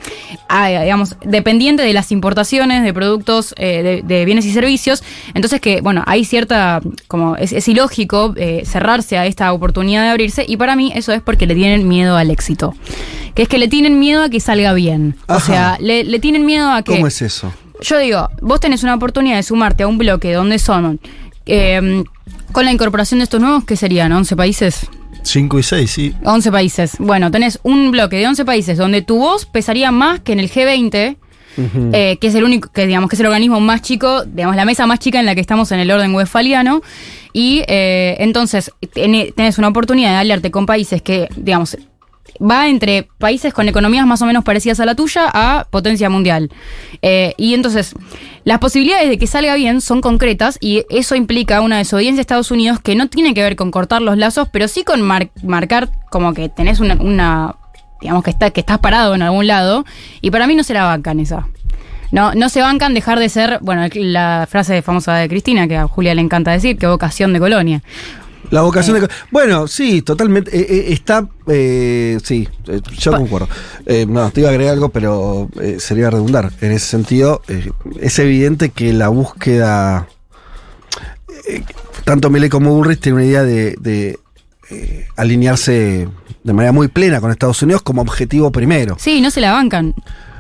ah, 0.50 0.68
digamos, 0.70 1.16
dependiente 1.24 1.82
de 1.84 1.94
las 1.94 2.12
importaciones 2.12 2.33
importaciones 2.34 2.84
de 2.84 2.94
productos, 2.94 3.54
eh, 3.58 3.84
de, 3.84 4.02
de 4.02 4.26
bienes 4.26 4.46
y 4.46 4.54
servicios. 4.54 5.04
Entonces 5.36 5.62
que, 5.62 5.82
bueno, 5.82 6.04
hay 6.08 6.26
cierta, 6.26 6.82
como 7.08 7.36
es, 7.36 7.54
es 7.54 7.68
ilógico 7.68 8.34
eh, 8.38 8.64
cerrarse 8.66 9.20
a 9.20 9.28
esta 9.28 9.54
oportunidad 9.54 10.02
de 10.02 10.10
abrirse 10.10 10.46
y 10.48 10.58
para 10.58 10.76
mí 10.76 10.92
eso 10.96 11.12
es 11.12 11.22
porque 11.22 11.46
le 11.46 11.54
tienen 11.54 11.88
miedo 11.88 12.18
al 12.18 12.32
éxito. 12.32 12.74
Que 13.36 13.44
es 13.44 13.48
que 13.48 13.60
le 13.60 13.68
tienen 13.68 14.00
miedo 14.00 14.24
a 14.24 14.30
que 14.30 14.40
salga 14.40 14.74
bien. 14.74 15.16
O 15.28 15.40
sea, 15.40 15.78
le, 15.80 16.04
le 16.04 16.20
tienen 16.20 16.46
miedo 16.46 16.72
a 16.72 16.82
que... 16.82 16.94
¿Cómo 16.94 17.08
es 17.08 17.22
eso? 17.22 17.54
Yo 17.82 18.00
digo, 18.00 18.30
vos 18.42 18.60
tenés 18.60 18.84
una 18.84 18.96
oportunidad 18.96 19.36
de 19.36 19.44
sumarte 19.44 19.84
a 19.84 19.88
un 19.88 19.98
bloque 20.00 20.34
donde 20.34 20.58
son, 20.58 21.00
eh, 21.46 22.04
con 22.52 22.66
la 22.66 22.72
incorporación 22.72 23.20
de 23.20 23.26
estos 23.26 23.42
nuevos, 23.42 23.64
¿qué 23.66 23.76
serían? 23.76 24.12
¿11 24.12 24.36
países? 24.36 24.88
5 25.24 25.60
y 25.60 25.64
6, 25.64 25.92
sí. 25.92 26.14
11 26.24 26.52
países. 26.52 26.96
Bueno, 27.00 27.32
tenés 27.32 27.60
un 27.64 27.92
bloque 27.92 28.18
de 28.18 28.28
11 28.28 28.46
países 28.46 28.78
donde 28.78 29.02
tu 29.02 29.18
voz 29.18 29.46
pesaría 29.46 29.92
más 29.92 30.20
que 30.20 30.34
en 30.34 30.40
el 30.40 30.52
G20, 30.52 31.18
eh, 31.58 32.18
que 32.20 32.28
es 32.28 32.36
el 32.36 32.44
único, 32.44 32.72
que 32.72 32.88
digamos 32.88 33.10
que 33.10 33.16
es 33.16 33.20
el 33.20 33.26
organismo 33.28 33.60
más 33.60 33.82
chico, 33.82 34.24
digamos, 34.26 34.56
la 34.56 34.66
mesa 34.66 34.86
más 34.88 35.00
chica 35.00 35.20
en 35.20 35.26
la 35.26 35.36
que 35.36 35.42
estamos 35.42 35.72
en 35.72 35.80
el 35.80 35.92
orden 35.92 36.14
westfaliano. 36.16 36.82
Y 37.34 37.64
eh, 37.68 38.16
entonces 38.20 38.72
tené- 38.94 39.34
tenés 39.36 39.58
una 39.58 39.68
oportunidad 39.70 40.12
de 40.12 40.18
aliarte 40.18 40.52
con 40.52 40.66
países 40.66 41.02
que, 41.02 41.30
digamos, 41.36 41.78
va 42.42 42.68
entre 42.68 43.08
países 43.20 43.54
con 43.54 43.68
economías 43.70 44.08
más 44.08 44.22
o 44.22 44.26
menos 44.26 44.44
parecidas 44.44 44.80
a 44.80 44.86
la 44.86 44.96
tuya 44.96 45.30
a 45.32 45.68
potencia 45.70 46.10
mundial. 46.10 46.50
Eh, 47.02 47.34
y 47.38 47.54
entonces, 47.54 47.94
las 48.44 48.58
posibilidades 48.60 49.08
de 49.10 49.18
que 49.20 49.28
salga 49.28 49.54
bien 49.56 49.82
son 49.82 50.02
concretas 50.02 50.58
y 50.60 50.84
eso 50.90 51.16
implica 51.16 51.62
una 51.62 51.78
desobediencia 51.78 52.18
de 52.18 52.22
Estados 52.22 52.50
Unidos 52.50 52.80
que 52.80 52.96
no 52.96 53.08
tiene 53.08 53.34
que 53.36 53.44
ver 53.44 53.56
con 53.56 53.70
cortar 53.72 54.02
los 54.02 54.18
lazos, 54.18 54.48
pero 54.52 54.68
sí 54.68 54.84
con 54.84 55.02
mar- 55.02 55.30
marcar 55.44 55.90
como 56.10 56.34
que 56.34 56.50
tenés 56.50 56.80
una- 56.80 57.56
digamos 58.04 58.24
que, 58.24 58.30
está, 58.30 58.52
que 58.52 58.60
estás 58.60 58.78
parado 58.80 59.16
en 59.16 59.22
algún 59.24 59.48
lado. 59.48 59.84
Y 60.22 60.30
para 60.32 60.46
mí 60.48 60.56
no 60.56 60.64
se 60.64 60.74
la 60.76 60.84
bancan 60.84 61.20
esa. 61.20 61.48
No, 62.12 62.36
no 62.36 62.48
se 62.50 62.62
bancan 62.62 62.94
dejar 62.94 63.18
de 63.18 63.28
ser, 63.28 63.58
bueno, 63.62 63.88
la 63.96 64.48
frase 64.48 64.84
famosa 64.84 65.16
de 65.16 65.28
Cristina, 65.28 65.68
que 65.68 65.78
a 65.78 65.88
Julia 65.88 66.14
le 66.14 66.22
encanta 66.22 66.52
decir, 66.52 66.78
que 66.78 66.86
vocación 66.86 67.34
de 67.34 67.40
colonia. 67.40 67.82
La 68.52 68.62
vocación 68.62 69.00
de. 69.00 69.08
Bueno, 69.32 69.66
sí, 69.68 70.04
totalmente. 70.04 70.56
eh, 70.56 70.68
eh, 70.70 70.86
está. 70.94 71.28
eh, 71.48 72.20
sí, 72.24 72.48
eh, 72.68 72.82
yo 73.00 73.12
Pa- 73.12 73.18
concuerdo. 73.18 73.48
Eh, 73.88 74.06
no, 74.08 74.30
te 74.30 74.42
iba 74.42 74.50
a 74.50 74.52
agregar 74.52 74.74
algo, 74.76 74.90
pero 74.90 75.50
eh, 75.60 75.78
sería 75.80 76.12
redundar. 76.12 76.52
En 76.62 76.72
ese 76.72 76.86
sentido, 76.86 77.42
eh, 77.48 77.72
es 78.00 78.20
evidente 78.20 78.70
que 78.70 78.94
la 78.94 79.08
búsqueda. 79.08 80.08
eh, 81.48 81.64
tanto 82.04 82.30
Milei 82.30 82.50
como 82.50 82.76
Bullrich 82.76 83.00
tienen 83.00 83.22
una 83.22 83.26
idea 83.26 83.44
de, 83.44 83.76
de, 83.80 84.20
eh, 84.74 85.08
alinearse 85.16 86.08
de 86.44 86.54
manera 86.54 86.72
muy 86.72 86.88
plena 86.88 87.22
con 87.22 87.32
Estados 87.32 87.62
Unidos 87.62 87.82
como 87.82 88.02
objetivo 88.02 88.52
primero. 88.52 88.98
Sí, 89.00 89.22
no 89.22 89.32
se 89.32 89.42
la 89.42 89.52
bancan. 89.54 89.94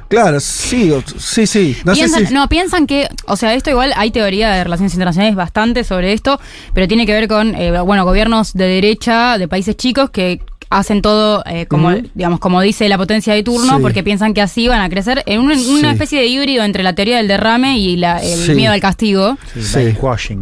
Claro, 0.09 0.39
sí, 0.39 0.93
sí, 1.17 1.47
sí. 1.47 1.77
No 1.85 1.95
sé 1.95 2.01
piensan, 2.01 2.27
si- 2.27 2.33
no, 2.33 2.47
piensan 2.47 2.85
que, 2.87 3.07
o 3.25 3.35
sea, 3.35 3.53
esto 3.55 3.71
igual 3.71 3.93
hay 3.95 4.11
teoría 4.11 4.51
de 4.51 4.63
relaciones 4.63 4.93
internacionales 4.93 5.35
bastante 5.35 5.83
sobre 5.83 6.13
esto, 6.13 6.39
pero 6.73 6.87
tiene 6.87 7.05
que 7.07 7.13
ver 7.13 7.27
con, 7.27 7.55
eh, 7.55 7.79
bueno, 7.81 8.05
gobiernos 8.05 8.53
de 8.53 8.65
derecha 8.65 9.37
de 9.39 9.47
países 9.47 9.75
chicos 9.75 10.11
que 10.11 10.41
hacen 10.69 11.01
todo 11.01 11.43
eh, 11.47 11.65
como, 11.67 11.91
digamos, 12.15 12.39
como 12.39 12.59
dice 12.61 12.89
la 12.89 12.97
potencia 12.97 13.33
de 13.33 13.41
turno, 13.43 13.77
Sí. 13.77 13.81
porque 13.81 14.03
piensan 14.03 14.33
que 14.35 14.41
así 14.41 14.67
van 14.67 14.81
a 14.81 14.89
crecer 14.89 15.23
en 15.25 15.39
una, 15.39 15.57
Sí. 15.57 15.67
una 15.79 15.91
especie 15.91 16.19
de 16.19 16.27
híbrido 16.27 16.63
entre 16.63 16.83
la 16.83 16.93
teoría 16.93 17.17
del 17.17 17.27
derrame 17.27 17.77
y 17.79 17.95
la- 17.95 18.21
el 18.21 18.37
Sí. 18.39 18.53
miedo 18.53 18.73
al 18.73 18.81
castigo. 18.81 19.37
Sí. 19.59 19.95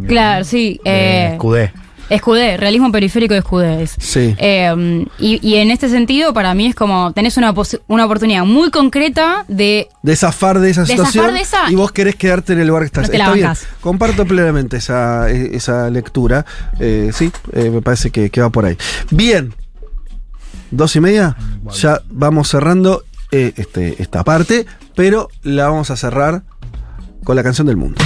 Claro, 0.06 0.44
sí. 0.44 0.80
Eh, 0.84 1.36
Escudé. 2.14 2.56
Realismo 2.56 2.90
periférico 2.92 3.34
de 3.34 3.40
Escudé 3.40 3.82
es. 3.82 3.94
Sí. 3.98 4.34
Eh, 4.38 5.06
y, 5.18 5.46
y 5.46 5.56
en 5.56 5.70
este 5.70 5.88
sentido, 5.88 6.32
para 6.34 6.54
mí 6.54 6.66
es 6.66 6.74
como 6.74 7.12
tenés 7.12 7.36
una, 7.36 7.54
una 7.88 8.04
oportunidad 8.06 8.44
muy 8.44 8.70
concreta 8.70 9.44
de 9.48 9.88
de 10.02 10.16
zafar 10.16 10.60
de 10.60 10.70
esa 10.70 10.82
De 10.82 10.88
situación 10.88 11.24
zafar 11.24 11.34
de 11.34 11.40
esa- 11.40 11.70
y 11.70 11.74
vos 11.74 11.92
querés 11.92 12.16
quedarte 12.16 12.52
en 12.52 12.60
el 12.60 12.68
lugar 12.68 12.82
que 12.82 12.86
estás. 12.86 13.04
No 13.04 13.10
te 13.10 13.18
la 13.18 13.24
Está 13.24 13.34
bien, 13.34 13.52
comparto 13.80 14.24
plenamente 14.26 14.76
esa, 14.78 15.30
eh, 15.30 15.50
esa 15.54 15.88
lectura. 15.90 16.44
Eh, 16.80 17.10
sí, 17.12 17.30
eh, 17.52 17.70
me 17.70 17.82
parece 17.82 18.10
que, 18.10 18.30
que 18.30 18.40
va 18.40 18.50
por 18.50 18.64
ahí. 18.64 18.76
Bien, 19.10 19.54
dos 20.70 20.94
y 20.96 21.00
media, 21.00 21.36
ya 21.74 22.00
vamos 22.10 22.48
cerrando 22.48 23.04
eh, 23.30 23.52
este, 23.56 24.02
esta 24.02 24.24
parte, 24.24 24.66
pero 24.94 25.28
la 25.42 25.68
vamos 25.68 25.90
a 25.90 25.96
cerrar 25.96 26.42
con 27.24 27.36
la 27.36 27.42
canción 27.42 27.66
del 27.66 27.76
mundo. 27.76 28.00